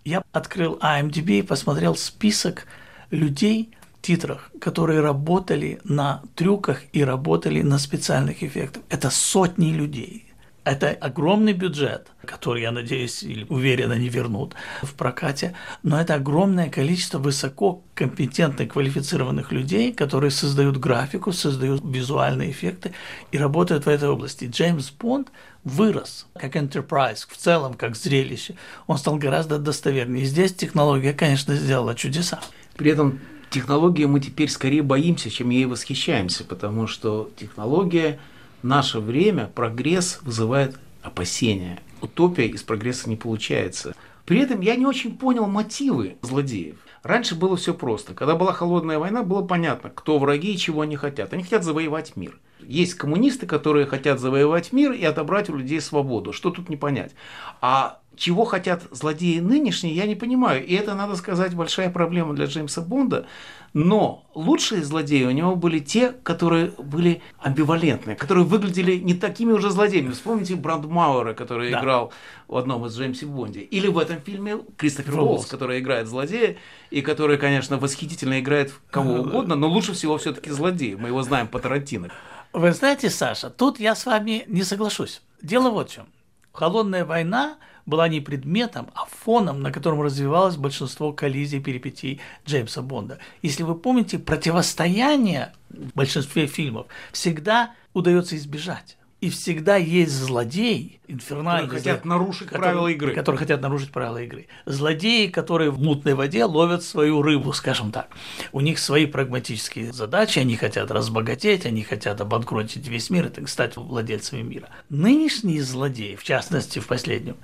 Я 0.04 0.22
открыл 0.32 0.78
IMDb 0.82 1.38
и 1.38 1.42
посмотрел 1.42 1.94
список 1.94 2.66
людей 3.10 3.70
в 3.98 4.02
титрах, 4.02 4.50
которые 4.60 5.00
работали 5.00 5.80
на 5.84 6.22
трюках 6.34 6.82
и 6.92 7.04
работали 7.04 7.62
на 7.62 7.78
специальных 7.78 8.42
эффектах. 8.42 8.82
Это 8.88 9.10
сотни 9.10 9.72
людей. 9.72 10.27
Это 10.64 10.90
огромный 10.90 11.54
бюджет, 11.54 12.08
который, 12.26 12.62
я 12.62 12.72
надеюсь, 12.72 13.22
или 13.22 13.46
уверен, 13.48 13.90
они 13.90 14.08
вернут 14.08 14.54
в 14.82 14.92
прокате, 14.94 15.54
но 15.82 15.98
это 15.98 16.14
огромное 16.14 16.68
количество 16.68 17.18
высоко 17.18 17.82
компетентных, 17.94 18.72
квалифицированных 18.72 19.50
людей, 19.50 19.92
которые 19.92 20.30
создают 20.30 20.76
графику, 20.76 21.32
создают 21.32 21.82
визуальные 21.84 22.50
эффекты 22.50 22.92
и 23.32 23.38
работают 23.38 23.86
в 23.86 23.88
этой 23.88 24.10
области. 24.10 24.44
Джеймс 24.44 24.90
Бонд 24.90 25.28
вырос 25.64 26.26
как 26.34 26.54
enterprise, 26.54 27.26
в 27.28 27.36
целом 27.36 27.72
как 27.72 27.96
зрелище. 27.96 28.54
Он 28.86 28.98
стал 28.98 29.16
гораздо 29.16 29.58
достовернее. 29.58 30.24
И 30.24 30.26
здесь 30.26 30.52
технология, 30.52 31.14
конечно, 31.14 31.54
сделала 31.54 31.94
чудеса. 31.94 32.40
При 32.76 32.90
этом 32.90 33.20
технологии 33.48 34.04
мы 34.04 34.20
теперь 34.20 34.50
скорее 34.50 34.82
боимся, 34.82 35.30
чем 35.30 35.48
ей 35.48 35.64
восхищаемся, 35.64 36.44
потому 36.44 36.86
что 36.86 37.30
технология– 37.38 38.18
наше 38.62 39.00
время 39.00 39.50
прогресс 39.54 40.20
вызывает 40.22 40.78
опасения. 41.02 41.80
Утопия 42.00 42.46
из 42.46 42.62
прогресса 42.62 43.08
не 43.08 43.16
получается. 43.16 43.94
При 44.24 44.40
этом 44.40 44.60
я 44.60 44.76
не 44.76 44.86
очень 44.86 45.16
понял 45.16 45.46
мотивы 45.46 46.16
злодеев. 46.22 46.76
Раньше 47.02 47.34
было 47.34 47.56
все 47.56 47.72
просто. 47.72 48.14
Когда 48.14 48.34
была 48.34 48.52
холодная 48.52 48.98
война, 48.98 49.22
было 49.22 49.42
понятно, 49.42 49.90
кто 49.90 50.18
враги 50.18 50.52
и 50.52 50.58
чего 50.58 50.82
они 50.82 50.96
хотят. 50.96 51.32
Они 51.32 51.42
хотят 51.42 51.64
завоевать 51.64 52.16
мир. 52.16 52.38
Есть 52.60 52.94
коммунисты, 52.94 53.46
которые 53.46 53.86
хотят 53.86 54.18
завоевать 54.20 54.72
мир 54.72 54.92
и 54.92 55.04
отобрать 55.04 55.48
у 55.48 55.56
людей 55.56 55.80
свободу. 55.80 56.32
Что 56.32 56.50
тут 56.50 56.68
не 56.68 56.76
понять? 56.76 57.12
А 57.60 58.00
чего 58.18 58.44
хотят 58.44 58.82
злодеи 58.90 59.38
нынешние, 59.38 59.94
я 59.94 60.06
не 60.06 60.14
понимаю. 60.14 60.64
И 60.66 60.74
это, 60.74 60.94
надо 60.94 61.16
сказать, 61.16 61.54
большая 61.54 61.90
проблема 61.90 62.34
для 62.34 62.46
Джеймса 62.46 62.82
Бонда. 62.82 63.26
Но 63.74 64.26
лучшие 64.34 64.82
злодеи 64.82 65.24
у 65.24 65.30
него 65.30 65.54
были 65.54 65.78
те, 65.78 66.10
которые 66.10 66.72
были 66.78 67.22
амбивалентные, 67.38 68.16
которые 68.16 68.44
выглядели 68.44 68.96
не 68.96 69.14
такими 69.14 69.52
уже 69.52 69.70
злодеями. 69.70 70.12
Вспомните 70.12 70.56
Брандмауэра, 70.56 71.34
который 71.34 71.70
да. 71.70 71.80
играл 71.80 72.12
в 72.48 72.56
одном 72.56 72.86
из 72.86 72.98
Джеймса 72.98 73.26
Бонде. 73.26 73.60
Или 73.60 73.88
в 73.88 73.98
этом 73.98 74.20
фильме 74.20 74.58
Кристофер 74.76 75.20
Уоллс, 75.20 75.46
который 75.46 75.80
играет 75.80 76.08
злодея, 76.08 76.56
и 76.90 77.02
который, 77.02 77.36
конечно, 77.36 77.78
восхитительно 77.78 78.40
играет 78.40 78.72
кого 78.90 79.20
угодно, 79.20 79.54
но 79.54 79.68
лучше 79.68 79.92
всего 79.92 80.16
все 80.18 80.32
таки 80.32 80.50
злодей. 80.50 80.96
Мы 80.96 81.08
его 81.08 81.22
знаем 81.22 81.46
по 81.46 81.58
Тарантино. 81.58 82.08
Вы 82.52 82.72
знаете, 82.72 83.10
Саша, 83.10 83.50
тут 83.50 83.78
я 83.78 83.94
с 83.94 84.06
вами 84.06 84.44
не 84.48 84.62
соглашусь. 84.62 85.20
Дело 85.42 85.70
вот 85.70 85.90
в 85.90 85.94
чем. 85.94 86.06
Холодная 86.52 87.04
война 87.04 87.58
была 87.88 88.06
не 88.08 88.20
предметом, 88.20 88.88
а 88.94 89.06
фоном, 89.06 89.62
на 89.62 89.72
котором 89.72 90.02
развивалось 90.02 90.56
большинство 90.56 91.12
коллизий 91.12 91.58
перипетий 91.58 92.20
Джеймса 92.46 92.82
Бонда. 92.82 93.18
Если 93.40 93.62
вы 93.62 93.74
помните, 93.74 94.18
противостояние 94.18 95.54
в 95.70 95.94
большинстве 95.94 96.46
фильмов 96.46 96.86
всегда 97.12 97.72
удается 97.94 98.36
избежать. 98.36 98.98
И 99.20 99.30
всегда 99.30 99.74
есть 99.74 100.12
злодей, 100.12 101.00
инфернальный. 101.08 101.66
Которые 101.66 101.80
хотят 101.80 102.02
зло... 102.02 102.08
нарушить 102.10 102.48
которые, 102.48 102.62
правила 102.62 102.86
игры. 102.86 103.14
Которые 103.14 103.38
хотят 103.38 103.60
нарушить 103.60 103.90
правила 103.90 104.22
игры. 104.22 104.46
Злодеи, 104.64 105.26
которые 105.26 105.72
в 105.72 105.80
мутной 105.80 106.14
воде 106.14 106.44
ловят 106.44 106.84
свою 106.84 107.20
рыбу, 107.22 107.52
скажем 107.52 107.90
так. 107.90 108.10
У 108.52 108.60
них 108.60 108.78
свои 108.78 109.06
прагматические 109.06 109.92
задачи, 109.92 110.38
они 110.38 110.54
хотят 110.54 110.92
разбогатеть, 110.92 111.66
они 111.66 111.82
хотят 111.82 112.20
обанкротить 112.20 112.86
весь 112.86 113.10
мир 113.10 113.26
и 113.26 113.46
стать 113.46 113.76
владельцами 113.76 114.42
мира. 114.42 114.68
Нынешние 114.88 115.62
злодеи, 115.64 116.14
в 116.14 116.22
частности 116.22 116.78
в 116.78 116.86
последнем, 116.86 117.38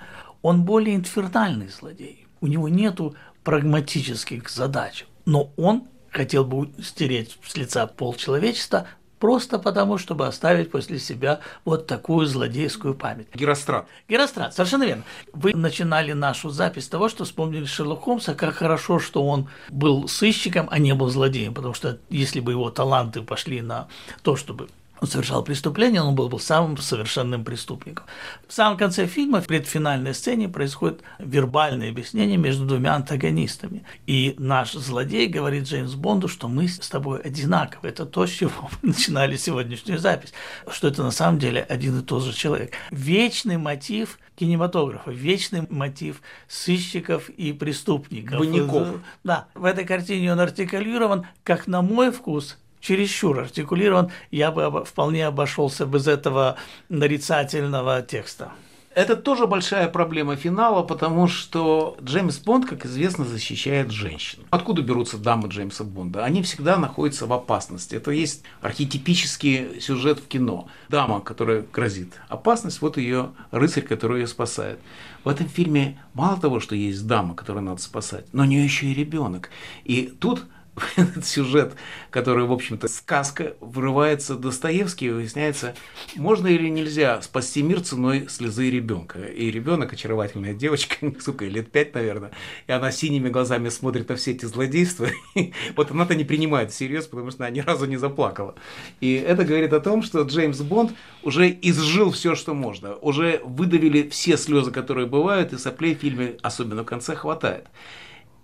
он 0.44 0.62
более 0.64 0.94
инфернальный 0.94 1.68
злодей. 1.68 2.26
У 2.42 2.46
него 2.46 2.68
нету 2.68 3.16
прагматических 3.44 4.50
задач, 4.50 5.06
но 5.24 5.50
он 5.56 5.84
хотел 6.10 6.44
бы 6.44 6.70
стереть 6.82 7.38
с 7.46 7.56
лица 7.56 7.86
полчеловечества 7.86 8.86
просто 9.18 9.58
потому, 9.58 9.96
чтобы 9.96 10.26
оставить 10.26 10.70
после 10.70 10.98
себя 10.98 11.40
вот 11.64 11.86
такую 11.86 12.26
злодейскую 12.26 12.94
память. 12.94 13.28
Герострат. 13.34 13.86
Герострат, 14.06 14.54
совершенно 14.54 14.84
верно. 14.84 15.04
Вы 15.32 15.54
начинали 15.54 16.12
нашу 16.12 16.50
запись 16.50 16.84
с 16.84 16.88
того, 16.88 17.08
что 17.08 17.24
вспомнили 17.24 17.64
Шерлок 17.64 18.02
Холмса, 18.02 18.34
как 18.34 18.56
хорошо, 18.56 18.98
что 18.98 19.26
он 19.26 19.48
был 19.70 20.08
сыщиком, 20.08 20.68
а 20.70 20.78
не 20.78 20.92
был 20.92 21.08
злодеем, 21.08 21.54
потому 21.54 21.72
что 21.72 21.98
если 22.10 22.40
бы 22.40 22.52
его 22.52 22.68
таланты 22.68 23.22
пошли 23.22 23.62
на 23.62 23.88
то, 24.22 24.36
чтобы 24.36 24.68
он 25.04 25.10
совершал 25.10 25.44
преступление, 25.44 26.02
он 26.02 26.14
был, 26.14 26.28
был 26.28 26.40
самым 26.40 26.78
совершенным 26.78 27.44
преступником. 27.44 28.06
В 28.48 28.52
самом 28.52 28.78
конце 28.78 29.06
фильма, 29.06 29.42
в 29.42 29.46
предфинальной 29.46 30.14
сцене, 30.14 30.48
происходит 30.48 31.02
вербальное 31.18 31.90
объяснение 31.90 32.38
между 32.38 32.64
двумя 32.64 32.94
антагонистами. 32.94 33.84
И 34.06 34.34
наш 34.38 34.72
злодей 34.72 35.26
говорит 35.26 35.64
Джеймс 35.64 35.94
Бонду, 35.94 36.26
что 36.28 36.48
мы 36.48 36.68
с 36.68 36.88
тобой 36.88 37.20
одинаковы. 37.20 37.88
Это 37.88 38.06
то, 38.06 38.26
с 38.26 38.30
чего 38.30 38.70
мы 38.82 38.88
начинали 38.88 39.36
сегодняшнюю 39.36 39.98
запись, 39.98 40.32
что 40.68 40.88
это 40.88 41.02
на 41.02 41.10
самом 41.10 41.38
деле 41.38 41.60
один 41.60 42.00
и 42.00 42.02
тот 42.02 42.24
же 42.24 42.32
человек. 42.32 42.72
Вечный 42.90 43.58
мотив 43.58 44.18
кинематографа, 44.36 45.10
вечный 45.10 45.66
мотив 45.68 46.22
сыщиков 46.48 47.28
и 47.28 47.52
преступников. 47.52 48.38
Двойников. 48.38 49.00
Да, 49.22 49.48
в 49.54 49.64
этой 49.64 49.84
картине 49.84 50.32
он 50.32 50.40
артикулирован, 50.40 51.26
как 51.44 51.66
на 51.66 51.82
мой 51.82 52.10
вкус, 52.10 52.58
чересчур 52.84 53.40
артикулирован, 53.40 54.10
я 54.30 54.50
бы 54.50 54.84
вполне 54.84 55.26
обошелся 55.26 55.86
без 55.86 56.06
этого 56.06 56.56
нарицательного 56.88 58.02
текста. 58.02 58.52
Это 58.94 59.16
тоже 59.16 59.48
большая 59.48 59.88
проблема 59.88 60.36
финала, 60.36 60.84
потому 60.84 61.26
что 61.26 61.96
Джеймс 62.00 62.38
Бонд, 62.38 62.68
как 62.68 62.86
известно, 62.86 63.24
защищает 63.24 63.90
женщин. 63.90 64.44
Откуда 64.50 64.82
берутся 64.82 65.18
дамы 65.18 65.48
Джеймса 65.48 65.82
Бонда? 65.82 66.24
Они 66.24 66.44
всегда 66.44 66.76
находятся 66.76 67.26
в 67.26 67.32
опасности. 67.32 67.96
Это 67.96 68.12
есть 68.12 68.44
архетипический 68.60 69.80
сюжет 69.80 70.20
в 70.20 70.28
кино. 70.28 70.68
Дама, 70.90 71.20
которая 71.20 71.64
грозит 71.72 72.12
опасность, 72.28 72.82
вот 72.82 72.96
ее 72.96 73.30
рыцарь, 73.50 73.82
который 73.82 74.20
ее 74.20 74.26
спасает. 74.28 74.78
В 75.24 75.28
этом 75.28 75.48
фильме 75.48 75.98
мало 76.12 76.40
того, 76.40 76.60
что 76.60 76.76
есть 76.76 77.04
дама, 77.04 77.34
которую 77.34 77.64
надо 77.64 77.82
спасать, 77.82 78.26
но 78.32 78.42
у 78.42 78.46
нее 78.46 78.62
еще 78.62 78.86
и 78.86 78.94
ребенок. 78.94 79.50
И 79.82 80.02
тут 80.20 80.44
этот 80.96 81.26
сюжет, 81.26 81.74
который, 82.10 82.44
в 82.44 82.52
общем-то, 82.52 82.88
сказка, 82.88 83.54
врывается 83.60 84.34
Достоевский, 84.34 85.06
и 85.06 85.10
выясняется, 85.10 85.74
можно 86.16 86.46
или 86.48 86.68
нельзя 86.68 87.20
спасти 87.22 87.62
мир 87.62 87.80
ценой 87.80 88.28
слезы 88.28 88.70
ребенка. 88.70 89.20
И 89.20 89.50
ребенок, 89.50 89.92
очаровательная 89.92 90.54
девочка, 90.54 90.96
сука, 91.20 91.44
лет 91.46 91.70
пять, 91.70 91.94
наверное, 91.94 92.32
и 92.66 92.72
она 92.72 92.90
синими 92.90 93.28
глазами 93.28 93.68
смотрит 93.68 94.08
на 94.08 94.16
все 94.16 94.32
эти 94.32 94.46
злодейства. 94.46 95.08
вот 95.76 95.90
она-то 95.90 96.14
не 96.14 96.24
принимает 96.24 96.72
всерьез, 96.72 97.06
потому 97.06 97.30
что 97.30 97.44
она 97.44 97.50
ни 97.50 97.60
разу 97.60 97.86
не 97.86 97.96
заплакала. 97.96 98.54
И 99.00 99.14
это 99.14 99.44
говорит 99.44 99.72
о 99.72 99.80
том, 99.80 100.02
что 100.02 100.22
Джеймс 100.22 100.60
Бонд 100.60 100.92
уже 101.22 101.50
изжил 101.50 102.10
все, 102.10 102.34
что 102.34 102.54
можно, 102.54 102.96
уже 102.96 103.40
выдавили 103.44 104.08
все 104.08 104.36
слезы, 104.36 104.70
которые 104.70 105.06
бывают, 105.06 105.52
и 105.52 105.58
соплей 105.58 105.94
в 105.94 105.98
фильме, 105.98 106.36
особенно 106.42 106.82
в 106.82 106.86
конце, 106.86 107.14
хватает. 107.14 107.66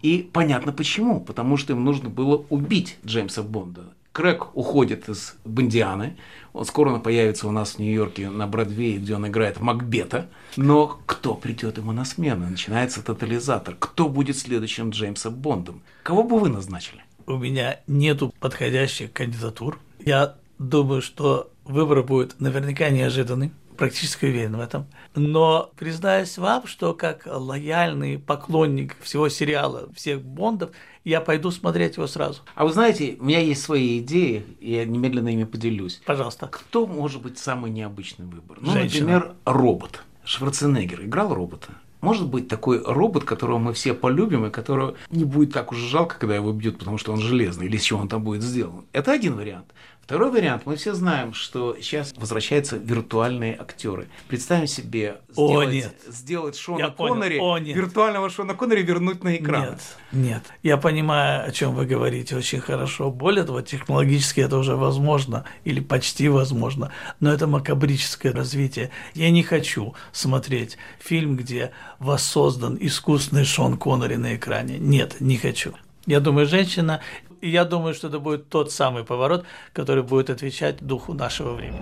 И 0.03 0.29
понятно 0.33 0.73
почему. 0.73 1.21
Потому 1.21 1.57
что 1.57 1.73
им 1.73 1.85
нужно 1.85 2.09
было 2.09 2.45
убить 2.49 2.97
Джеймса 3.05 3.43
Бонда. 3.43 3.83
Крэг 4.13 4.57
уходит 4.57 5.09
из 5.09 5.37
Бондианы. 5.45 6.17
Он 6.53 6.65
скоро 6.65 6.99
появится 6.99 7.47
у 7.47 7.53
нас 7.53 7.75
в 7.75 7.79
Нью-Йорке 7.79 8.29
на 8.29 8.47
Бродвее, 8.49 8.99
где 8.99 9.15
он 9.15 9.29
играет 9.29 9.61
Макбета. 9.61 10.29
Но 10.57 11.01
кто 11.07 11.35
придет 11.35 11.79
ему 11.79 11.93
на 11.93 12.05
смену? 12.05 12.49
Начинается 12.51 13.05
тотализатор. 13.05 13.77
Кто 13.79 14.09
будет 14.09 14.37
следующим 14.37 14.91
Джеймсом 14.91 15.35
Бондом? 15.35 15.83
Кого 16.03 16.25
бы 16.25 16.41
вы 16.41 16.49
назначили? 16.49 17.05
У 17.27 17.37
меня 17.37 17.79
нету 17.87 18.35
подходящих 18.41 19.13
кандидатур. 19.13 19.79
Я 20.05 20.35
думаю, 20.59 21.03
что 21.03 21.53
выбор 21.65 22.03
будет 22.03 22.41
наверняка 22.41 22.91
неожиданный 22.91 23.53
практически 23.81 24.27
уверен 24.27 24.57
в 24.57 24.61
этом. 24.61 24.87
Но 25.15 25.73
признаюсь 25.77 26.37
вам, 26.37 26.67
что 26.67 26.93
как 26.93 27.27
лояльный 27.27 28.19
поклонник 28.19 28.95
всего 29.01 29.31
сериала, 29.31 29.89
всех 29.95 30.21
Бондов, 30.21 30.71
я 31.03 31.23
пойду 31.23 31.51
смотреть 31.51 31.97
его 31.97 32.07
сразу. 32.07 32.43
А 32.55 32.67
вы 32.67 32.73
знаете, 32.73 33.17
у 33.19 33.25
меня 33.25 33.41
есть 33.41 33.63
свои 33.63 33.99
идеи, 34.01 34.45
и 34.61 34.75
я 34.75 34.85
немедленно 34.85 35.31
ими 35.31 35.45
поделюсь. 35.45 36.03
Пожалуйста. 36.05 36.47
Кто 36.49 36.87
может 36.87 37.23
быть 37.23 37.39
самый 37.39 37.71
необычный 37.71 38.27
выбор? 38.27 38.59
Ну, 38.61 38.71
Женщина. 38.71 39.01
например, 39.01 39.35
робот. 39.47 40.03
Шварценеггер 40.25 41.07
играл 41.07 41.35
робота. 41.35 41.71
Может 42.03 42.29
быть 42.29 42.49
такой 42.49 42.83
робот, 42.83 43.25
которого 43.25 43.59
мы 43.59 43.73
все 43.73 43.95
полюбим, 43.95 44.47
и 44.47 44.51
которого 44.51 44.95
не 45.11 45.25
будет 45.25 45.53
так 45.53 45.73
уж 45.73 45.79
жалко, 45.79 46.19
когда 46.19 46.35
его 46.37 46.53
бьют, 46.53 46.79
потому 46.79 46.99
что 46.99 47.13
он 47.13 47.21
железный, 47.21 47.67
или 47.67 47.77
из 47.77 47.83
чего 47.83 48.01
он 48.01 48.09
там 48.09 48.23
будет 48.23 48.43
сделан. 48.43 48.85
Это 48.93 49.13
один 49.13 49.37
вариант. 49.37 49.67
Второй 50.11 50.33
вариант. 50.33 50.63
Мы 50.67 50.75
все 50.75 50.93
знаем, 50.93 51.33
что 51.35 51.77
сейчас 51.81 52.13
возвращаются 52.17 52.77
виртуальные 52.77 53.57
актеры. 53.57 54.09
Представим 54.27 54.67
себе 54.67 55.19
О, 55.37 55.47
сделать, 55.47 55.73
нет. 55.73 55.95
сделать 56.09 56.57
Шона 56.57 56.79
Я 56.81 56.89
понял. 56.89 57.15
Коннери, 57.15 57.39
О, 57.39 57.59
нет. 57.59 57.77
виртуального 57.77 58.29
Шона 58.29 58.55
Коннери 58.55 58.83
вернуть 58.83 59.23
на 59.23 59.37
экран. 59.37 59.67
Нет, 59.67 59.81
нет. 60.11 60.43
Я 60.65 60.79
понимаю, 60.79 61.47
о 61.49 61.53
чем 61.53 61.77
вы 61.77 61.87
говорите 61.87 62.35
очень 62.35 62.59
хорошо. 62.59 63.13
Более 63.13 63.45
того, 63.45 63.63
технологически 63.63 64.41
это 64.41 64.59
уже 64.59 64.75
возможно 64.75 65.45
или 65.63 65.79
почти 65.79 66.29
возможно, 66.29 66.91
но 67.21 67.33
это 67.33 67.47
макабрическое 67.47 68.33
развитие. 68.33 68.91
Я 69.15 69.31
не 69.31 69.45
хочу 69.45 69.95
смотреть 70.11 70.77
фильм, 70.99 71.37
где 71.37 71.71
воссоздан 72.01 72.77
искусственный 72.81 73.45
Шон 73.45 73.79
Коннери 73.79 74.17
на 74.17 74.35
экране. 74.35 74.77
Нет, 74.77 75.21
не 75.21 75.37
хочу. 75.37 75.73
Я 76.07 76.19
думаю, 76.19 76.47
женщина, 76.47 77.01
и 77.41 77.49
я 77.51 77.65
думаю, 77.65 77.95
что 77.95 78.09
это 78.09 78.19
будет 78.19 78.49
тот 78.49 78.73
самый 78.73 79.05
поворот, 79.05 79.45
который 79.73 80.03
будет 80.03 80.31
отвечать 80.31 80.79
духу 80.81 81.15
нашего 81.15 81.55
времени. 81.55 81.81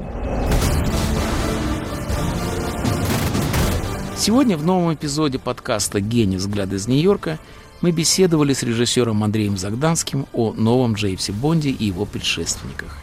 Сегодня 4.16 4.56
в 4.56 4.64
новом 4.64 4.94
эпизоде 4.94 5.38
подкаста 5.38 6.00
«Генис. 6.00 6.36
Взгляд 6.36 6.72
из 6.72 6.88
Нью-Йорка» 6.88 7.38
мы 7.80 7.92
беседовали 7.92 8.52
с 8.52 8.64
режиссером 8.64 9.22
Андреем 9.22 9.56
Загданским 9.56 10.26
о 10.32 10.52
новом 10.52 10.94
Джеймсе 10.94 11.32
Бонде 11.32 11.70
и 11.70 11.84
его 11.84 12.04
предшественниках. 12.04 12.98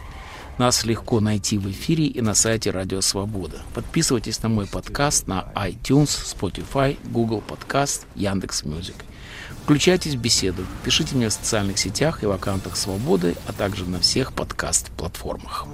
Нас 0.57 0.85
легко 0.85 1.19
найти 1.19 1.57
в 1.57 1.69
эфире 1.71 2.05
и 2.05 2.21
на 2.21 2.33
сайте 2.33 2.71
Радио 2.71 3.01
Свобода. 3.01 3.61
Подписывайтесь 3.73 4.41
на 4.43 4.49
мой 4.49 4.67
подкаст 4.67 5.27
на 5.27 5.51
iTunes, 5.55 6.07
Spotify, 6.07 6.97
Google 7.11 7.41
Podcast, 7.45 8.05
Яндекс.Music. 8.15 8.95
Включайтесь 9.65 10.13
в 10.13 10.19
беседу, 10.19 10.63
пишите 10.83 11.15
мне 11.15 11.27
в 11.27 11.33
социальных 11.33 11.79
сетях 11.79 12.21
и 12.21 12.27
в 12.27 12.31
аккаунтах 12.31 12.77
Свободы, 12.77 13.35
а 13.47 13.51
также 13.51 13.85
на 13.85 13.99
всех 13.99 14.31
подкаст-платформах. 14.31 15.65